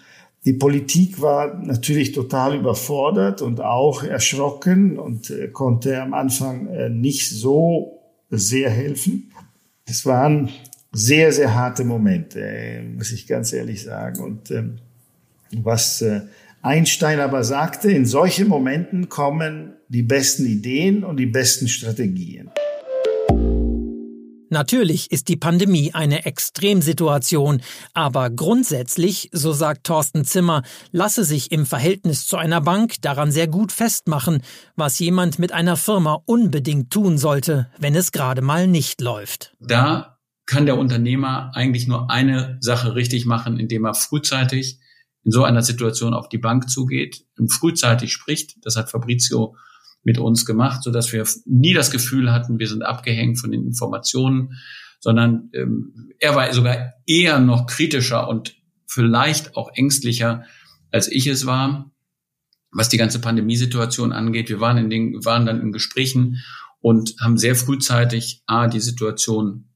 die 0.45 0.53
Politik 0.53 1.21
war 1.21 1.55
natürlich 1.63 2.13
total 2.13 2.55
überfordert 2.55 3.41
und 3.41 3.61
auch 3.61 4.03
erschrocken 4.03 4.97
und 4.97 5.29
äh, 5.29 5.49
konnte 5.49 6.01
am 6.01 6.13
Anfang 6.13 6.67
äh, 6.67 6.89
nicht 6.89 7.29
so 7.29 7.99
sehr 8.29 8.69
helfen. 8.69 9.31
Es 9.85 10.05
waren 10.05 10.49
sehr, 10.91 11.31
sehr 11.31 11.53
harte 11.53 11.83
Momente, 11.83 12.41
äh, 12.41 12.81
muss 12.81 13.11
ich 13.11 13.27
ganz 13.27 13.53
ehrlich 13.53 13.83
sagen. 13.83 14.21
Und 14.21 14.51
ähm, 14.51 14.79
was 15.51 16.03
Einstein 16.63 17.19
aber 17.19 17.43
sagte, 17.43 17.91
in 17.91 18.05
solchen 18.05 18.47
Momenten 18.47 19.09
kommen 19.09 19.73
die 19.87 20.03
besten 20.03 20.45
Ideen 20.45 21.03
und 21.03 21.17
die 21.17 21.25
besten 21.25 21.67
Strategien. 21.67 22.51
Natürlich 24.49 25.11
ist 25.11 25.29
die 25.29 25.37
Pandemie 25.37 25.93
eine 25.93 26.25
Extremsituation, 26.25 27.61
aber 27.93 28.29
grundsätzlich, 28.29 29.29
so 29.31 29.53
sagt 29.53 29.85
Thorsten 29.85 30.25
Zimmer, 30.25 30.63
lasse 30.91 31.23
sich 31.23 31.53
im 31.53 31.65
Verhältnis 31.65 32.27
zu 32.27 32.35
einer 32.35 32.59
Bank 32.59 32.95
daran 33.01 33.31
sehr 33.31 33.47
gut 33.47 33.71
festmachen, 33.71 34.43
was 34.75 34.99
jemand 34.99 35.39
mit 35.39 35.53
einer 35.53 35.77
Firma 35.77 36.21
unbedingt 36.25 36.91
tun 36.91 37.17
sollte, 37.17 37.69
wenn 37.79 37.95
es 37.95 38.11
gerade 38.11 38.41
mal 38.41 38.67
nicht 38.67 38.99
läuft. 38.99 39.55
Da 39.61 40.17
kann 40.45 40.65
der 40.65 40.77
Unternehmer 40.77 41.51
eigentlich 41.55 41.87
nur 41.87 42.11
eine 42.11 42.57
Sache 42.59 42.93
richtig 42.93 43.25
machen, 43.25 43.57
indem 43.57 43.85
er 43.85 43.93
frühzeitig 43.93 44.79
in 45.23 45.31
so 45.31 45.43
einer 45.43 45.61
Situation 45.61 46.13
auf 46.13 46.29
die 46.29 46.37
Bank 46.37 46.69
zugeht 46.69 47.25
und 47.37 47.51
frühzeitig 47.51 48.11
spricht. 48.11 48.55
Das 48.63 48.75
hat 48.75 48.89
Fabrizio 48.89 49.55
mit 50.03 50.17
uns 50.17 50.45
gemacht, 50.45 50.83
so 50.83 50.91
dass 50.91 51.11
wir 51.13 51.25
nie 51.45 51.73
das 51.73 51.91
Gefühl 51.91 52.31
hatten, 52.31 52.59
wir 52.59 52.67
sind 52.67 52.81
abgehängt 52.81 53.39
von 53.39 53.51
den 53.51 53.65
Informationen, 53.65 54.57
sondern 54.99 55.49
ähm, 55.53 56.11
er 56.19 56.35
war 56.35 56.51
sogar 56.53 56.93
eher 57.05 57.39
noch 57.39 57.67
kritischer 57.67 58.27
und 58.27 58.55
vielleicht 58.87 59.55
auch 59.55 59.69
ängstlicher, 59.73 60.43
als 60.91 61.07
ich 61.07 61.27
es 61.27 61.45
war, 61.45 61.91
was 62.71 62.89
die 62.89 62.97
ganze 62.97 63.19
Pandemiesituation 63.19 64.11
angeht. 64.11 64.49
Wir 64.49 64.59
waren 64.59 64.77
in 64.77 64.89
den, 64.89 65.25
waren 65.25 65.45
dann 65.45 65.61
in 65.61 65.71
Gesprächen 65.71 66.41
und 66.79 67.15
haben 67.19 67.37
sehr 67.37 67.55
frühzeitig 67.55 68.43
A, 68.47 68.67
die 68.67 68.79
Situation 68.79 69.69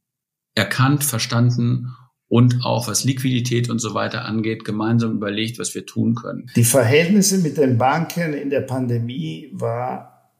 erkannt, 0.55 1.03
verstanden 1.03 1.93
und 2.36 2.65
auch 2.65 2.89
was 2.89 3.06
Liquidität 3.06 3.69
und 3.69 3.80
so 3.80 3.93
weiter 3.93 4.26
angeht, 4.26 4.65
gemeinsam 4.65 5.13
überlegt, 5.13 5.58
was 5.58 5.74
wir 5.74 5.86
tun 5.86 6.15
können. 6.15 6.52
Die 6.58 6.65
Verhältnisse 6.65 7.38
mit 7.38 7.56
den 7.56 7.78
Banken 7.78 8.34
in 8.34 8.50
der 8.50 8.60
Pandemie 8.60 9.52
war 9.54 10.34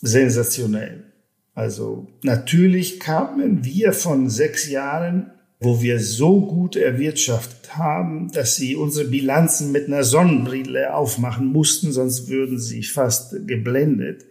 sensationell. 0.00 1.12
Also 1.52 2.08
natürlich 2.22 3.00
kamen 3.00 3.66
wir 3.66 3.92
von 3.92 4.30
sechs 4.30 4.70
Jahren, 4.70 5.30
wo 5.60 5.82
wir 5.82 6.00
so 6.00 6.40
gut 6.40 6.74
erwirtschaftet 6.74 7.76
haben, 7.76 8.32
dass 8.32 8.56
sie 8.56 8.74
unsere 8.74 9.06
Bilanzen 9.06 9.72
mit 9.72 9.88
einer 9.88 10.04
Sonnenbrille 10.04 10.94
aufmachen 10.94 11.48
mussten, 11.48 11.92
sonst 11.92 12.30
würden 12.30 12.58
sie 12.58 12.82
fast 12.82 13.46
geblendet. 13.46 14.24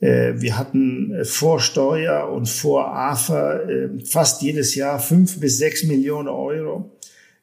Äh, 0.00 0.40
wir 0.40 0.58
hatten 0.58 1.14
äh, 1.14 1.24
vor 1.24 1.60
Steuer 1.60 2.32
und 2.32 2.48
vor 2.48 2.92
AFA 2.92 3.60
äh, 3.60 3.90
fast 4.04 4.42
jedes 4.42 4.74
Jahr 4.74 4.98
fünf 4.98 5.38
bis 5.38 5.58
sechs 5.58 5.84
Millionen 5.84 6.26
Euro 6.28 6.98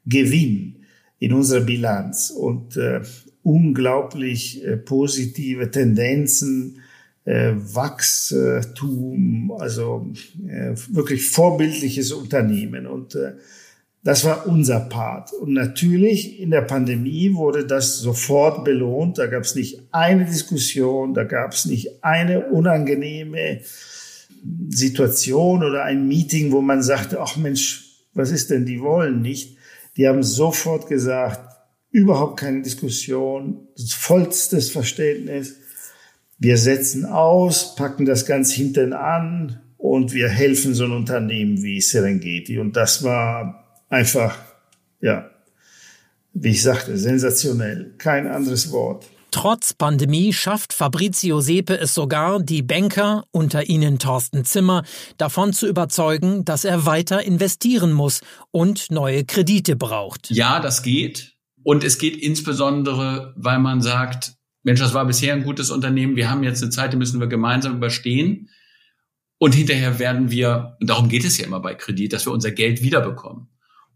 Gewinn 0.05 0.83
in 1.19 1.31
unserer 1.33 1.61
Bilanz 1.61 2.29
und 2.29 2.79
unglaublich 3.41 4.63
positive 4.85 5.71
Tendenzen 5.71 6.77
Wachstum, 7.25 9.51
also 9.57 10.05
wirklich 10.91 11.27
vorbildliches 11.27 12.11
Unternehmen. 12.13 12.85
Und 12.85 13.17
das 14.03 14.23
war 14.23 14.47
unser 14.47 14.79
Part. 14.79 15.33
Und 15.33 15.53
natürlich 15.53 16.39
in 16.39 16.51
der 16.51 16.61
Pandemie 16.61 17.33
wurde 17.33 17.65
das 17.65 17.99
sofort 17.99 18.63
belohnt. 18.63 19.17
Da 19.17 19.27
gab 19.27 19.43
es 19.43 19.55
nicht 19.55 19.81
eine 19.91 20.25
Diskussion, 20.25 21.13
da 21.13 21.23
gab 21.23 21.53
es 21.53 21.65
nicht 21.65 22.03
eine 22.03 22.47
unangenehme 22.47 23.61
Situation 24.69 25.63
oder 25.63 25.83
ein 25.83 26.07
Meeting, 26.07 26.51
wo 26.51 26.61
man 26.61 26.81
sagte, 26.81 27.19
ach 27.19 27.35
Mensch, 27.37 28.05
was 28.13 28.31
ist 28.31 28.49
denn, 28.49 28.65
die 28.65 28.81
wollen 28.81 29.21
nicht. 29.21 29.57
Die 29.97 30.07
haben 30.07 30.23
sofort 30.23 30.87
gesagt, 30.87 31.41
überhaupt 31.91 32.39
keine 32.39 32.61
Diskussion, 32.61 33.67
vollstes 33.75 34.69
Verständnis 34.69 35.55
wir 36.39 36.57
setzen 36.57 37.05
aus, 37.05 37.75
packen 37.75 38.05
das 38.05 38.25
ganz 38.25 38.51
hinten 38.51 38.93
an 38.93 39.59
und 39.77 40.13
wir 40.13 40.29
helfen 40.29 40.75
so 40.75 40.85
ein 40.85 40.91
Unternehmen 40.91 41.63
wie 41.63 41.81
Serengeti. 41.81 42.59
Und 42.59 42.75
das 42.75 43.03
war 43.03 43.66
einfach, 43.89 44.37
ja, 45.01 45.29
wie 46.33 46.49
ich 46.49 46.61
sagte, 46.61 46.97
sensationell. 46.97 47.95
Kein 47.97 48.27
anderes 48.27 48.71
Wort. 48.71 49.05
Trotz 49.31 49.73
Pandemie 49.73 50.31
schafft 50.33 50.73
Fabrizio 50.73 51.41
Sepe 51.41 51.77
es 51.77 51.93
sogar, 51.93 52.41
die 52.41 52.61
Banker, 52.61 53.25
unter 53.31 53.69
ihnen 53.69 53.99
Thorsten 53.99 54.45
Zimmer, 54.45 54.83
davon 55.17 55.53
zu 55.53 55.67
überzeugen, 55.67 56.45
dass 56.45 56.63
er 56.63 56.85
weiter 56.85 57.23
investieren 57.23 57.91
muss 57.91 58.21
und 58.51 58.89
neue 58.89 59.25
Kredite 59.25 59.75
braucht. 59.75 60.31
Ja, 60.31 60.59
das 60.59 60.81
geht. 60.81 61.35
Und 61.63 61.83
es 61.83 61.97
geht 61.97 62.15
insbesondere, 62.15 63.33
weil 63.35 63.59
man 63.59 63.81
sagt, 63.81 64.33
Mensch, 64.63 64.79
das 64.79 64.93
war 64.93 65.05
bisher 65.05 65.33
ein 65.33 65.43
gutes 65.43 65.69
Unternehmen, 65.69 66.15
wir 66.15 66.29
haben 66.29 66.43
jetzt 66.43 66.63
eine 66.63 66.71
Zeit, 66.71 66.93
die 66.93 66.97
müssen 66.97 67.19
wir 67.19 67.27
gemeinsam 67.27 67.75
überstehen. 67.75 68.49
Und 69.39 69.53
hinterher 69.53 69.99
werden 69.99 70.31
wir, 70.31 70.77
und 70.79 70.89
darum 70.89 71.09
geht 71.09 71.25
es 71.25 71.37
ja 71.37 71.45
immer 71.45 71.59
bei 71.59 71.75
Kredit, 71.75 72.13
dass 72.13 72.25
wir 72.25 72.33
unser 72.33 72.51
Geld 72.51 72.81
wiederbekommen. 72.81 73.49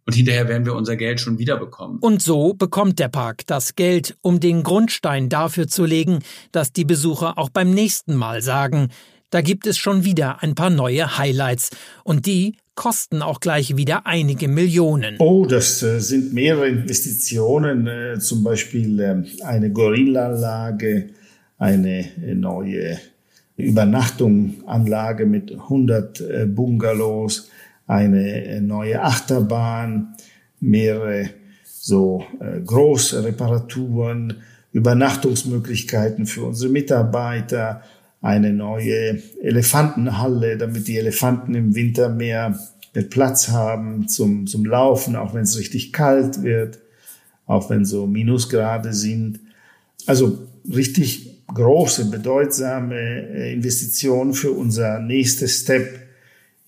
Und 0.06 0.14
hinterher 0.16 0.48
werden 0.48 0.66
wir 0.66 0.76
unser 0.76 0.96
Geld 0.96 1.20
schon 1.20 1.38
wiederbekommen. 1.38 2.00
Und 2.00 2.22
so 2.22 2.54
bekommt 2.54 3.00
der 3.00 3.10
Park 3.10 3.46
das 3.48 3.76
Geld, 3.76 4.18
um 4.22 4.40
den 4.40 4.64
Grundstein 4.64 5.30
dafür 5.30 5.68
zu 5.68 5.86
legen, 5.86 6.20
dass 6.52 6.74
die 6.74 6.86
Besucher 6.86 7.38
auch 7.38 7.50
beim 7.50 7.72
nächsten 7.72 8.16
Mal 8.16 8.42
sagen, 8.42 8.90
da 9.30 9.42
gibt 9.42 9.66
es 9.66 9.78
schon 9.78 10.04
wieder 10.04 10.44
ein 10.44 10.56
paar 10.56 10.70
neue 10.70 11.18
Highlights. 11.18 11.70
Und 12.04 12.26
die 12.26 12.58
kosten 12.76 13.22
auch 13.22 13.40
gleich 13.40 13.78
wieder 13.78 14.06
einige 14.06 14.48
Millionen. 14.48 15.16
Oh, 15.20 15.46
das 15.46 15.84
äh, 15.84 16.00
sind 16.00 16.34
mehrere 16.34 16.68
Investitionen, 16.68 17.88
äh, 17.88 18.20
zum 18.20 18.44
Beispiel 18.44 19.00
äh, 19.00 19.24
eine 19.44 19.72
Gorillanlage, 19.72 21.10
eine 21.58 22.00
äh, 22.00 22.34
neue 22.34 22.98
Übernachtungsanlage 23.56 25.26
mit 25.26 25.52
100 25.52 26.22
äh, 26.22 26.46
Bungalows, 26.48 27.50
eine 27.92 28.46
äh, 28.46 28.62
neue 28.62 29.02
Achterbahn, 29.02 30.16
mehrere 30.62 31.30
so 31.66 32.24
große 32.66 33.24
Reparaturen, 33.24 34.44
Übernachtungsmöglichkeiten 34.72 36.26
für 36.26 36.46
unsere 36.46 36.72
Mitarbeiter, 36.72 37.82
eine 38.22 38.54
neue 38.54 39.22
Elefantenhalle, 39.42 40.58
damit 40.58 40.88
die 40.88 40.98
Elefanten 40.98 41.56
im 41.56 41.76
Winter 41.76 42.08
mehr 42.10 42.58
Platz 43.10 43.50
haben 43.50 44.08
zum, 44.08 44.48
zum 44.48 44.66
Laufen, 44.66 45.16
auch 45.16 45.34
wenn 45.34 45.44
es 45.44 45.58
richtig 45.58 45.92
kalt 45.92 46.44
wird, 46.44 46.80
auch 47.46 47.70
wenn 47.70 47.84
so 47.84 48.06
Minusgrade 48.06 48.94
sind. 48.94 49.40
Also 50.06 50.48
richtig 50.72 51.44
große, 51.48 52.06
bedeutsame 52.12 52.96
äh, 52.96 53.54
Investitionen 53.54 54.34
für 54.34 54.52
unser 54.52 55.00
nächstes 55.00 55.62
Step 55.62 56.11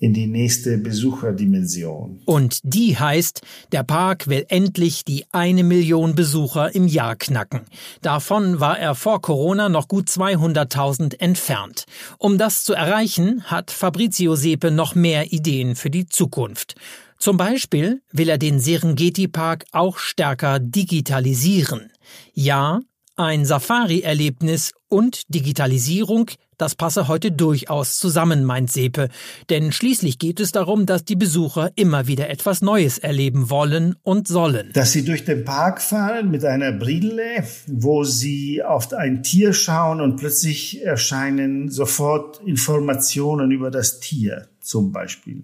in 0.03 0.13
die 0.13 0.27
nächste 0.27 0.77
Besucherdimension. 0.77 2.19
Und 2.25 2.59
die 2.63 2.99
heißt, 2.99 3.39
der 3.71 3.83
Park 3.83 4.27
will 4.27 4.45
endlich 4.49 5.05
die 5.05 5.23
eine 5.31 5.63
Million 5.63 6.13
Besucher 6.13 6.75
im 6.75 6.89
Jahr 6.89 7.15
knacken. 7.15 7.61
Davon 8.01 8.59
war 8.59 8.77
er 8.77 8.95
vor 8.95 9.21
Corona 9.21 9.69
noch 9.69 9.87
gut 9.87 10.09
200.000 10.09 11.21
entfernt. 11.21 11.85
Um 12.17 12.37
das 12.37 12.65
zu 12.65 12.73
erreichen, 12.73 13.45
hat 13.45 13.71
Fabrizio 13.71 14.35
Sepe 14.35 14.71
noch 14.71 14.93
mehr 14.93 15.31
Ideen 15.31 15.77
für 15.77 15.89
die 15.89 16.05
Zukunft. 16.05 16.75
Zum 17.17 17.37
Beispiel 17.37 18.01
will 18.11 18.27
er 18.27 18.37
den 18.37 18.59
Serengeti 18.59 19.29
Park 19.29 19.63
auch 19.71 19.99
stärker 19.99 20.59
digitalisieren. 20.59 21.93
Ja, 22.33 22.81
ein 23.15 23.45
Safari-Erlebnis 23.45 24.73
und 24.89 25.33
Digitalisierung, 25.33 26.29
das 26.57 26.75
passe 26.75 27.07
heute 27.07 27.31
durchaus 27.31 27.97
zusammen, 27.97 28.43
meint 28.43 28.71
Sepe. 28.71 29.09
Denn 29.49 29.71
schließlich 29.71 30.19
geht 30.19 30.39
es 30.39 30.51
darum, 30.51 30.85
dass 30.85 31.05
die 31.05 31.15
Besucher 31.15 31.71
immer 31.75 32.07
wieder 32.07 32.29
etwas 32.29 32.61
Neues 32.61 32.97
erleben 32.97 33.49
wollen 33.49 33.95
und 34.03 34.27
sollen. 34.27 34.71
Dass 34.73 34.91
sie 34.91 35.05
durch 35.05 35.25
den 35.25 35.45
Park 35.45 35.81
fahren 35.81 36.31
mit 36.31 36.45
einer 36.45 36.71
Brille, 36.71 37.43
wo 37.67 38.03
sie 38.03 38.63
auf 38.63 38.91
ein 38.93 39.23
Tier 39.23 39.53
schauen 39.53 40.01
und 40.01 40.17
plötzlich 40.17 40.83
erscheinen 40.83 41.69
sofort 41.69 42.41
Informationen 42.45 43.51
über 43.51 43.71
das 43.71 43.99
Tier 43.99 44.47
zum 44.59 44.91
Beispiel. 44.91 45.43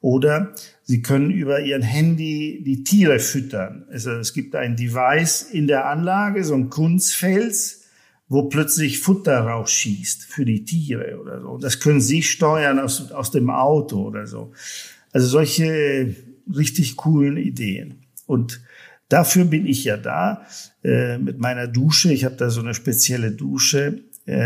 Oder 0.00 0.52
Sie 0.84 1.00
können 1.00 1.30
über 1.30 1.60
Ihren 1.60 1.82
Handy 1.82 2.62
die 2.66 2.82
Tiere 2.82 3.20
füttern. 3.20 3.86
Also 3.90 4.10
es 4.10 4.34
gibt 4.34 4.56
ein 4.56 4.76
Device 4.76 5.42
in 5.42 5.68
der 5.68 5.86
Anlage, 5.86 6.44
so 6.44 6.54
ein 6.54 6.70
Kunstfels, 6.70 7.81
wo 8.32 8.44
plötzlich 8.44 8.98
Futter 9.00 9.40
rausschießt 9.40 10.24
für 10.24 10.44
die 10.44 10.64
Tiere 10.64 11.20
oder 11.20 11.40
so. 11.40 11.58
Das 11.58 11.80
können 11.80 12.00
Sie 12.00 12.22
steuern 12.22 12.78
aus, 12.78 13.12
aus 13.12 13.30
dem 13.30 13.50
Auto 13.50 14.02
oder 14.02 14.26
so. 14.26 14.52
Also 15.12 15.26
solche 15.26 16.16
richtig 16.52 16.96
coolen 16.96 17.36
Ideen. 17.36 18.06
Und 18.26 18.62
dafür 19.08 19.44
bin 19.44 19.66
ich 19.66 19.84
ja 19.84 19.98
da 19.98 20.46
äh, 20.82 21.18
mit 21.18 21.38
meiner 21.38 21.66
Dusche. 21.68 22.12
Ich 22.12 22.24
habe 22.24 22.36
da 22.36 22.48
so 22.48 22.60
eine 22.60 22.74
spezielle 22.74 23.32
Dusche 23.32 24.00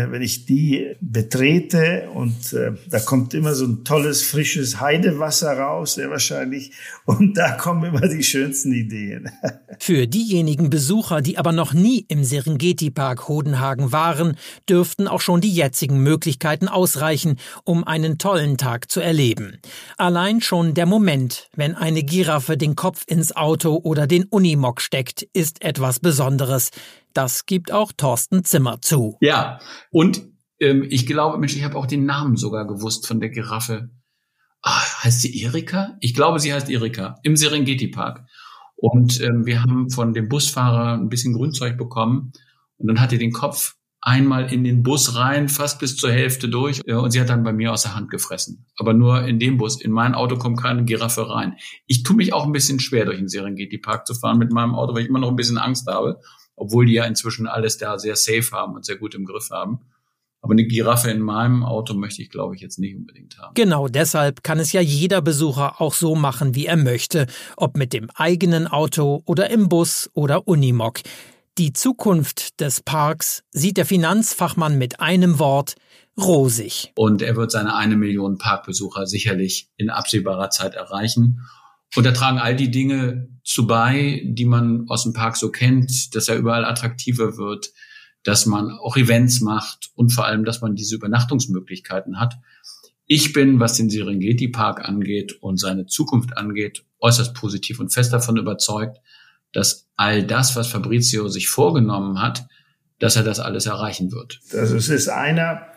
wenn 0.09 0.23
ich 0.23 0.45
die 0.45 0.95
betrete 1.01 2.09
und 2.13 2.53
äh, 2.53 2.71
da 2.89 2.99
kommt 2.99 3.35
immer 3.35 3.53
so 3.53 3.65
ein 3.65 3.83
tolles, 3.83 4.23
frisches 4.23 4.79
Heidewasser 4.79 5.55
raus, 5.57 5.93
sehr 5.95 6.09
wahrscheinlich, 6.09 6.71
und 7.05 7.37
da 7.37 7.51
kommen 7.51 7.83
immer 7.83 8.07
die 8.07 8.23
schönsten 8.23 8.73
Ideen. 8.73 9.29
Für 9.79 10.07
diejenigen 10.07 10.71
Besucher, 10.71 11.21
die 11.21 11.37
aber 11.37 11.51
noch 11.51 11.73
nie 11.73 12.03
im 12.07 12.23
Serengeti-Park 12.23 13.27
Hodenhagen 13.27 13.91
waren, 13.91 14.35
dürften 14.67 15.07
auch 15.07 15.21
schon 15.21 15.41
die 15.41 15.53
jetzigen 15.53 15.99
Möglichkeiten 15.99 16.67
ausreichen, 16.67 17.37
um 17.63 17.83
einen 17.83 18.17
tollen 18.17 18.57
Tag 18.57 18.89
zu 18.89 18.99
erleben. 18.99 19.59
Allein 19.97 20.41
schon 20.41 20.73
der 20.73 20.87
Moment, 20.87 21.49
wenn 21.55 21.75
eine 21.75 22.01
Giraffe 22.03 22.57
den 22.57 22.75
Kopf 22.75 23.03
ins 23.07 23.35
Auto 23.35 23.79
oder 23.83 24.07
den 24.07 24.23
Unimog 24.23 24.81
steckt, 24.81 25.21
ist 25.33 25.63
etwas 25.63 25.99
Besonderes. 25.99 26.71
Das 27.13 27.45
gibt 27.45 27.71
auch 27.71 27.91
Thorsten 27.95 28.43
Zimmer 28.43 28.81
zu. 28.81 29.17
Ja, 29.21 29.59
und 29.91 30.27
ähm, 30.59 30.85
ich 30.89 31.05
glaube, 31.05 31.37
Mensch, 31.37 31.55
ich 31.55 31.63
habe 31.63 31.77
auch 31.77 31.85
den 31.85 32.05
Namen 32.05 32.35
sogar 32.35 32.65
gewusst 32.65 33.07
von 33.07 33.19
der 33.19 33.29
Giraffe. 33.29 33.89
Ah, 34.61 34.81
heißt 35.03 35.21
sie 35.21 35.41
Erika? 35.41 35.97
Ich 36.01 36.13
glaube, 36.13 36.39
sie 36.39 36.53
heißt 36.53 36.69
Erika 36.69 37.15
im 37.23 37.35
Serengeti 37.35 37.87
Park. 37.87 38.25
Und 38.75 39.21
ähm, 39.21 39.45
wir 39.45 39.61
haben 39.61 39.89
von 39.89 40.13
dem 40.13 40.29
Busfahrer 40.29 40.93
ein 40.93 41.09
bisschen 41.09 41.33
Grünzeug 41.33 41.77
bekommen. 41.77 42.31
Und 42.77 42.87
dann 42.87 42.99
hat 42.99 43.11
er 43.11 43.17
den 43.19 43.31
Kopf 43.31 43.75
einmal 44.01 44.53
in 44.53 44.63
den 44.63 44.83
Bus 44.83 45.15
rein, 45.15 45.49
fast 45.49 45.79
bis 45.79 45.97
zur 45.97 46.11
Hälfte 46.11 46.47
durch. 46.47 46.85
Und 46.87 47.11
sie 47.11 47.19
hat 47.19 47.29
dann 47.29 47.43
bei 47.43 47.53
mir 47.53 47.71
aus 47.71 47.83
der 47.83 47.95
Hand 47.95 48.09
gefressen. 48.09 48.67
Aber 48.77 48.93
nur 48.93 49.23
in 49.25 49.39
dem 49.39 49.57
Bus. 49.57 49.81
In 49.81 49.91
mein 49.91 50.13
Auto 50.13 50.37
kommt 50.37 50.61
keine 50.61 50.85
Giraffe 50.85 51.29
rein. 51.29 51.55
Ich 51.87 52.03
tue 52.03 52.15
mich 52.15 52.33
auch 52.33 52.45
ein 52.45 52.51
bisschen 52.51 52.79
schwer, 52.79 53.05
durch 53.05 53.17
den 53.17 53.27
Serengeti 53.27 53.79
Park 53.79 54.05
zu 54.05 54.13
fahren 54.13 54.37
mit 54.37 54.51
meinem 54.51 54.75
Auto, 54.75 54.93
weil 54.93 55.03
ich 55.03 55.09
immer 55.09 55.19
noch 55.19 55.29
ein 55.29 55.35
bisschen 55.35 55.57
Angst 55.57 55.87
habe 55.87 56.19
obwohl 56.57 56.85
die 56.85 56.93
ja 56.93 57.05
inzwischen 57.05 57.47
alles 57.47 57.77
da 57.77 57.97
sehr 57.97 58.17
safe 58.17 58.51
haben 58.51 58.75
und 58.75 58.83
sehr 58.83 58.97
gut 58.97 59.15
im 59.15 59.23
Griff 59.23 59.49
haben. 59.51 59.79
Aber 60.41 60.51
eine 60.51 60.65
Giraffe 60.65 61.09
in 61.09 61.21
meinem 61.21 61.63
Auto 61.63 61.93
möchte 61.93 62.21
ich, 62.21 62.29
glaube 62.29 62.55
ich, 62.55 62.61
jetzt 62.61 62.77
nicht 62.79 62.95
unbedingt 62.95 63.37
haben. 63.37 63.53
Genau 63.55 63.87
deshalb 63.87 64.43
kann 64.43 64.59
es 64.59 64.71
ja 64.71 64.81
jeder 64.81 65.21
Besucher 65.21 65.81
auch 65.81 65.93
so 65.93 66.15
machen, 66.15 66.53
wie 66.53 66.65
er 66.65 66.77
möchte, 66.77 67.27
ob 67.55 67.77
mit 67.77 67.93
dem 67.93 68.09
eigenen 68.15 68.67
Auto 68.67 69.23
oder 69.25 69.49
im 69.49 69.69
Bus 69.69 70.09
oder 70.13 70.47
Unimog. 70.47 70.99
Die 71.57 71.73
Zukunft 71.73 72.59
des 72.59 72.81
Parks 72.81 73.43
sieht 73.51 73.77
der 73.77 73.85
Finanzfachmann 73.85 74.77
mit 74.77 74.99
einem 74.99 75.39
Wort 75.39 75.75
rosig. 76.17 76.91
Und 76.95 77.21
er 77.21 77.35
wird 77.35 77.51
seine 77.51 77.75
eine 77.75 77.95
Million 77.95 78.37
Parkbesucher 78.37 79.07
sicherlich 79.07 79.69
in 79.75 79.89
absehbarer 79.89 80.49
Zeit 80.49 80.75
erreichen. 80.75 81.41
Und 81.95 82.05
da 82.05 82.11
tragen 82.11 82.37
all 82.37 82.55
die 82.55 82.71
Dinge 82.71 83.29
zu 83.43 83.65
bei, 83.65 84.21
die 84.25 84.45
man 84.45 84.85
aus 84.89 85.03
dem 85.03 85.13
Park 85.13 85.37
so 85.37 85.49
kennt, 85.49 86.15
dass 86.15 86.27
er 86.27 86.35
überall 86.35 86.65
attraktiver 86.65 87.37
wird, 87.37 87.71
dass 88.23 88.45
man 88.45 88.71
auch 88.71 88.97
Events 88.97 89.39
macht 89.39 89.89
und 89.95 90.09
vor 90.09 90.25
allem, 90.25 90.43
dass 90.43 90.61
man 90.61 90.75
diese 90.75 90.95
Übernachtungsmöglichkeiten 90.95 92.19
hat. 92.19 92.35
Ich 93.05 93.31
bin, 93.31 93.61
was 93.61 93.77
den 93.77 93.89
Serengeti 93.89 94.49
Park 94.49 94.83
angeht 94.83 95.37
und 95.41 95.57
seine 95.57 95.85
Zukunft 95.85 96.35
angeht, 96.35 96.83
äußerst 96.99 97.33
positiv 97.33 97.79
und 97.79 97.93
fest 97.93 98.11
davon 98.11 98.35
überzeugt, 98.35 98.99
dass 99.53 99.87
all 99.95 100.25
das, 100.25 100.57
was 100.57 100.67
Fabrizio 100.67 101.29
sich 101.29 101.47
vorgenommen 101.47 102.21
hat, 102.21 102.45
dass 102.99 103.15
er 103.15 103.23
das 103.23 103.39
alles 103.39 103.65
erreichen 103.65 104.11
wird. 104.11 104.41
Also 104.53 104.75
es 104.75 104.89
ist 104.89 105.07
einer, 105.07 105.67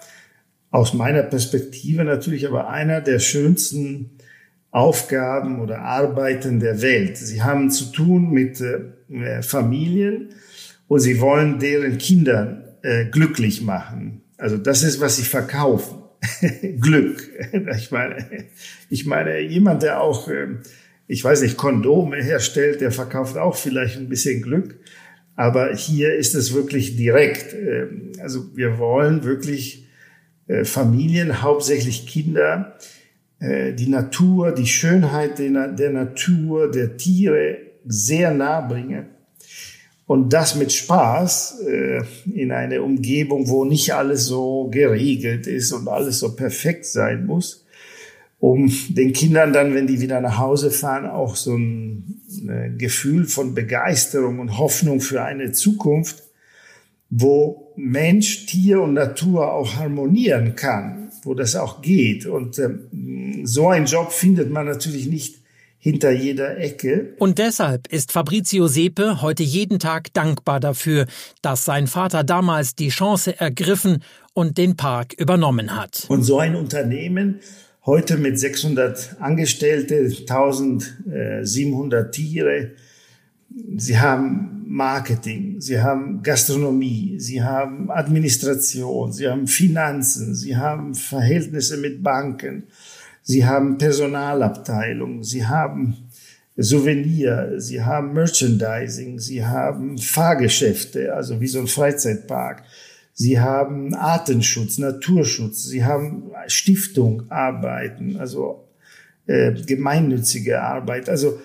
aus 0.71 0.93
meiner 0.93 1.23
Perspektive 1.23 2.05
natürlich, 2.05 2.49
aber 2.49 2.69
einer 2.69 3.01
der 3.01 3.21
schönsten 3.21 4.19
Aufgaben 4.71 5.61
oder 5.61 5.81
Arbeiten 5.81 6.61
der 6.61 6.81
Welt. 6.81 7.17
Sie 7.17 7.43
haben 7.43 7.71
zu 7.71 7.87
tun 7.87 8.31
mit 8.31 8.61
äh, 8.61 9.43
Familien 9.43 10.31
und 10.87 11.01
sie 11.01 11.21
wollen 11.21 11.59
deren 11.59 11.99
Kinder 11.99 12.77
äh, 12.83 13.07
glücklich 13.07 13.63
machen. 13.63 14.23
Also 14.39 14.57
das 14.57 14.83
ist, 14.83 15.01
was 15.01 15.17
sie 15.17 15.25
verkaufen. 15.25 15.99
Glück. 16.81 17.29
Ich 17.77 17.91
meine, 17.91 18.27
ich 18.91 19.07
meine, 19.07 19.41
jemand, 19.41 19.83
der 19.83 20.01
auch, 20.01 20.29
äh, 20.29 20.49
ich 21.07 21.25
weiß 21.25 21.43
nicht, 21.43 21.57
Kondome 21.57 22.23
herstellt, 22.23 22.81
der 22.81 22.93
verkauft 22.93 23.37
auch 23.37 23.57
vielleicht 23.57 23.97
ein 23.97 24.09
bisschen 24.09 24.43
Glück. 24.43 24.79
Aber 25.35 25.75
hier 25.75 26.15
ist 26.15 26.35
es 26.35 26.55
wirklich 26.55 26.97
direkt. 26.97 27.55
Ähm, 27.55 28.13
also 28.21 28.57
wir 28.57 28.79
wollen 28.79 29.25
wirklich 29.25 29.89
äh, 30.47 30.65
Familien, 30.65 31.43
hauptsächlich 31.43 32.07
Kinder, 32.07 32.77
äh, 32.79 33.00
die 33.41 33.89
Natur, 33.89 34.53
die 34.53 34.67
Schönheit 34.67 35.39
der, 35.39 35.69
der 35.69 35.91
Natur, 35.91 36.71
der 36.71 36.97
Tiere 36.99 37.57
sehr 37.87 38.33
nah 38.33 38.61
bringen. 38.61 39.07
Und 40.07 40.33
das 40.33 40.57
mit 40.57 40.73
Spaß 40.73 41.61
äh, 41.67 42.03
in 42.35 42.51
eine 42.53 42.83
Umgebung, 42.83 43.49
wo 43.49 43.65
nicht 43.65 43.95
alles 43.95 44.27
so 44.27 44.69
geregelt 44.71 45.47
ist 45.47 45.73
und 45.73 45.89
alles 45.89 46.19
so 46.19 46.35
perfekt 46.35 46.85
sein 46.85 47.27
muss, 47.27 47.65
um 48.41 48.71
den 48.89 49.13
Kindern 49.13 49.53
dann, 49.53 49.75
wenn 49.75 49.87
die 49.87 50.01
wieder 50.01 50.21
nach 50.21 50.37
Hause 50.37 50.71
fahren, 50.71 51.07
auch 51.07 51.37
so 51.37 51.57
ein, 51.57 52.21
ein 52.47 52.77
Gefühl 52.77 53.25
von 53.25 53.55
Begeisterung 53.55 54.41
und 54.41 54.59
Hoffnung 54.59 55.01
für 55.01 55.23
eine 55.23 55.53
Zukunft, 55.53 56.25
wo 57.09 57.73
Mensch, 57.77 58.47
Tier 58.47 58.83
und 58.83 58.95
Natur 58.95 59.53
auch 59.53 59.77
harmonieren 59.77 60.57
kann 60.57 61.00
wo 61.23 61.35
das 61.35 61.57
auch 61.57 61.83
geht. 61.83 62.27
Und 62.27 62.59
ähm, 62.59 63.45
so 63.45 63.69
einen 63.69 63.87
Job 63.87 64.13
findet 64.13 64.51
man 64.51 64.67
natürlich 64.67 65.07
nicht 65.07 65.41
hinter 65.81 66.11
jeder 66.11 66.59
Ecke. 66.59 67.15
Und 67.19 67.39
deshalb 67.39 67.89
ist 67.89 68.13
Fabrizio 68.13 68.69
Sepe 68.69 69.23
heute 69.23 69.43
jeden 69.43 69.79
Tag 69.79 70.13
dankbar 70.13 70.61
dafür, 70.61 71.07
dass 71.41 71.65
sein 71.65 71.87
Vater 71.87 72.23
damals 72.23 72.75
die 72.75 72.91
Chance 72.91 73.41
ergriffen 73.41 74.03
und 74.35 74.59
den 74.59 74.77
Park 74.77 75.15
übernommen 75.15 75.75
hat. 75.75 76.05
Und 76.09 76.23
so 76.23 76.39
ein 76.39 76.55
Unternehmen 76.55 77.41
heute 77.87 78.19
mit 78.19 78.39
600 78.39 79.17
Angestellte, 79.21 80.05
1700 80.05 82.15
Tiere, 82.15 82.73
sie 83.77 83.99
haben 83.99 84.65
Marketing, 84.67 85.61
sie 85.61 85.81
haben 85.81 86.23
Gastronomie, 86.23 87.19
sie 87.19 87.43
haben 87.43 87.91
Administration, 87.91 89.13
sie 89.13 89.29
haben 89.29 89.47
Finanzen, 89.47 90.35
sie 90.35 90.57
haben 90.57 90.95
Verhältnisse 90.95 91.77
mit 91.77 92.03
Banken, 92.03 92.65
sie 93.23 93.45
haben 93.45 93.79
Personalabteilung, 93.79 95.25
sie 95.25 95.45
haben 95.45 95.97
Souvenir, 96.57 97.55
sie 97.57 97.83
haben 97.83 98.13
Merchandising, 98.13 99.19
sie 99.19 99.45
haben 99.45 99.99
Fahrgeschäfte, 99.99 101.15
also 101.15 101.41
wie 101.41 101.47
so 101.49 101.61
ein 101.61 101.67
Freizeitpark. 101.67 102.63
Sie 103.13 103.41
haben 103.41 103.95
Artenschutz, 103.95 104.79
Naturschutz, 104.79 105.65
sie 105.65 105.85
haben 105.85 106.31
Stiftung, 106.47 107.25
Arbeiten, 107.31 108.17
also 108.19 108.69
äh, 109.27 109.53
gemeinnützige 109.53 110.63
Arbeit. 110.63 111.09
Also 111.09 111.41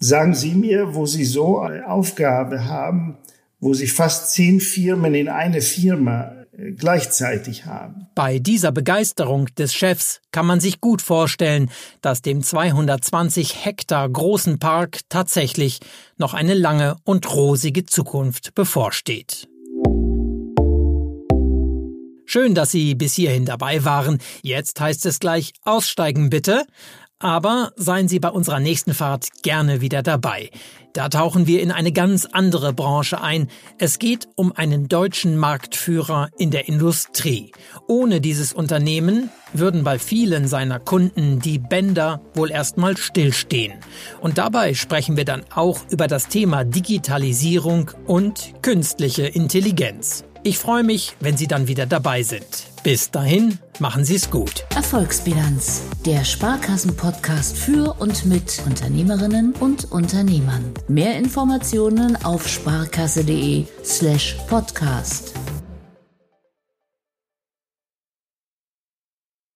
Sagen 0.00 0.34
Sie 0.34 0.54
mir, 0.54 0.94
wo 0.94 1.06
Sie 1.06 1.24
so 1.24 1.58
eine 1.58 1.88
Aufgabe 1.88 2.66
haben, 2.66 3.18
wo 3.58 3.74
Sie 3.74 3.88
fast 3.88 4.30
zehn 4.30 4.60
Firmen 4.60 5.12
in 5.14 5.28
eine 5.28 5.60
Firma 5.60 6.36
äh, 6.56 6.70
gleichzeitig 6.70 7.66
haben. 7.66 8.06
Bei 8.14 8.38
dieser 8.38 8.70
Begeisterung 8.70 9.46
des 9.56 9.74
Chefs 9.74 10.20
kann 10.30 10.46
man 10.46 10.60
sich 10.60 10.80
gut 10.80 11.02
vorstellen, 11.02 11.68
dass 12.00 12.22
dem 12.22 12.44
220 12.44 13.64
Hektar 13.64 14.08
großen 14.08 14.60
Park 14.60 15.00
tatsächlich 15.08 15.80
noch 16.16 16.32
eine 16.32 16.54
lange 16.54 16.96
und 17.02 17.34
rosige 17.34 17.84
Zukunft 17.84 18.54
bevorsteht. 18.54 19.48
Schön, 22.24 22.54
dass 22.54 22.70
Sie 22.70 22.94
bis 22.94 23.14
hierhin 23.14 23.46
dabei 23.46 23.84
waren. 23.84 24.18
Jetzt 24.42 24.78
heißt 24.80 25.06
es 25.06 25.18
gleich 25.18 25.54
aussteigen 25.64 26.30
bitte. 26.30 26.66
Aber 27.20 27.72
seien 27.74 28.06
Sie 28.06 28.20
bei 28.20 28.28
unserer 28.28 28.60
nächsten 28.60 28.94
Fahrt 28.94 29.42
gerne 29.42 29.80
wieder 29.80 30.04
dabei. 30.04 30.50
Da 30.92 31.08
tauchen 31.08 31.48
wir 31.48 31.60
in 31.62 31.72
eine 31.72 31.90
ganz 31.90 32.26
andere 32.26 32.72
Branche 32.72 33.20
ein. 33.20 33.48
Es 33.78 33.98
geht 33.98 34.28
um 34.36 34.52
einen 34.52 34.88
deutschen 34.88 35.36
Marktführer 35.36 36.30
in 36.38 36.52
der 36.52 36.68
Industrie. 36.68 37.52
Ohne 37.88 38.20
dieses 38.20 38.52
Unternehmen 38.52 39.30
würden 39.52 39.82
bei 39.82 39.98
vielen 39.98 40.46
seiner 40.46 40.78
Kunden 40.78 41.40
die 41.40 41.58
Bänder 41.58 42.20
wohl 42.34 42.52
erstmal 42.52 42.96
stillstehen. 42.96 43.74
Und 44.20 44.38
dabei 44.38 44.74
sprechen 44.74 45.16
wir 45.16 45.24
dann 45.24 45.44
auch 45.52 45.80
über 45.90 46.06
das 46.06 46.28
Thema 46.28 46.64
Digitalisierung 46.64 47.90
und 48.06 48.54
künstliche 48.62 49.26
Intelligenz. 49.26 50.24
Ich 50.44 50.58
freue 50.58 50.84
mich, 50.84 51.16
wenn 51.18 51.36
Sie 51.36 51.48
dann 51.48 51.66
wieder 51.66 51.86
dabei 51.86 52.22
sind. 52.22 52.68
Bis 52.88 53.10
dahin, 53.10 53.58
machen 53.80 54.02
Sie 54.02 54.14
es 54.14 54.30
gut. 54.30 54.64
Erfolgsbilanz, 54.74 55.82
der 56.06 56.24
Sparkassen-Podcast 56.24 57.54
für 57.54 57.94
und 58.00 58.24
mit 58.24 58.62
Unternehmerinnen 58.64 59.52
und 59.60 59.92
Unternehmern. 59.92 60.72
Mehr 60.88 61.18
Informationen 61.18 62.16
auf 62.24 62.48
sparkasse.de/slash 62.48 64.38
podcast. 64.48 65.37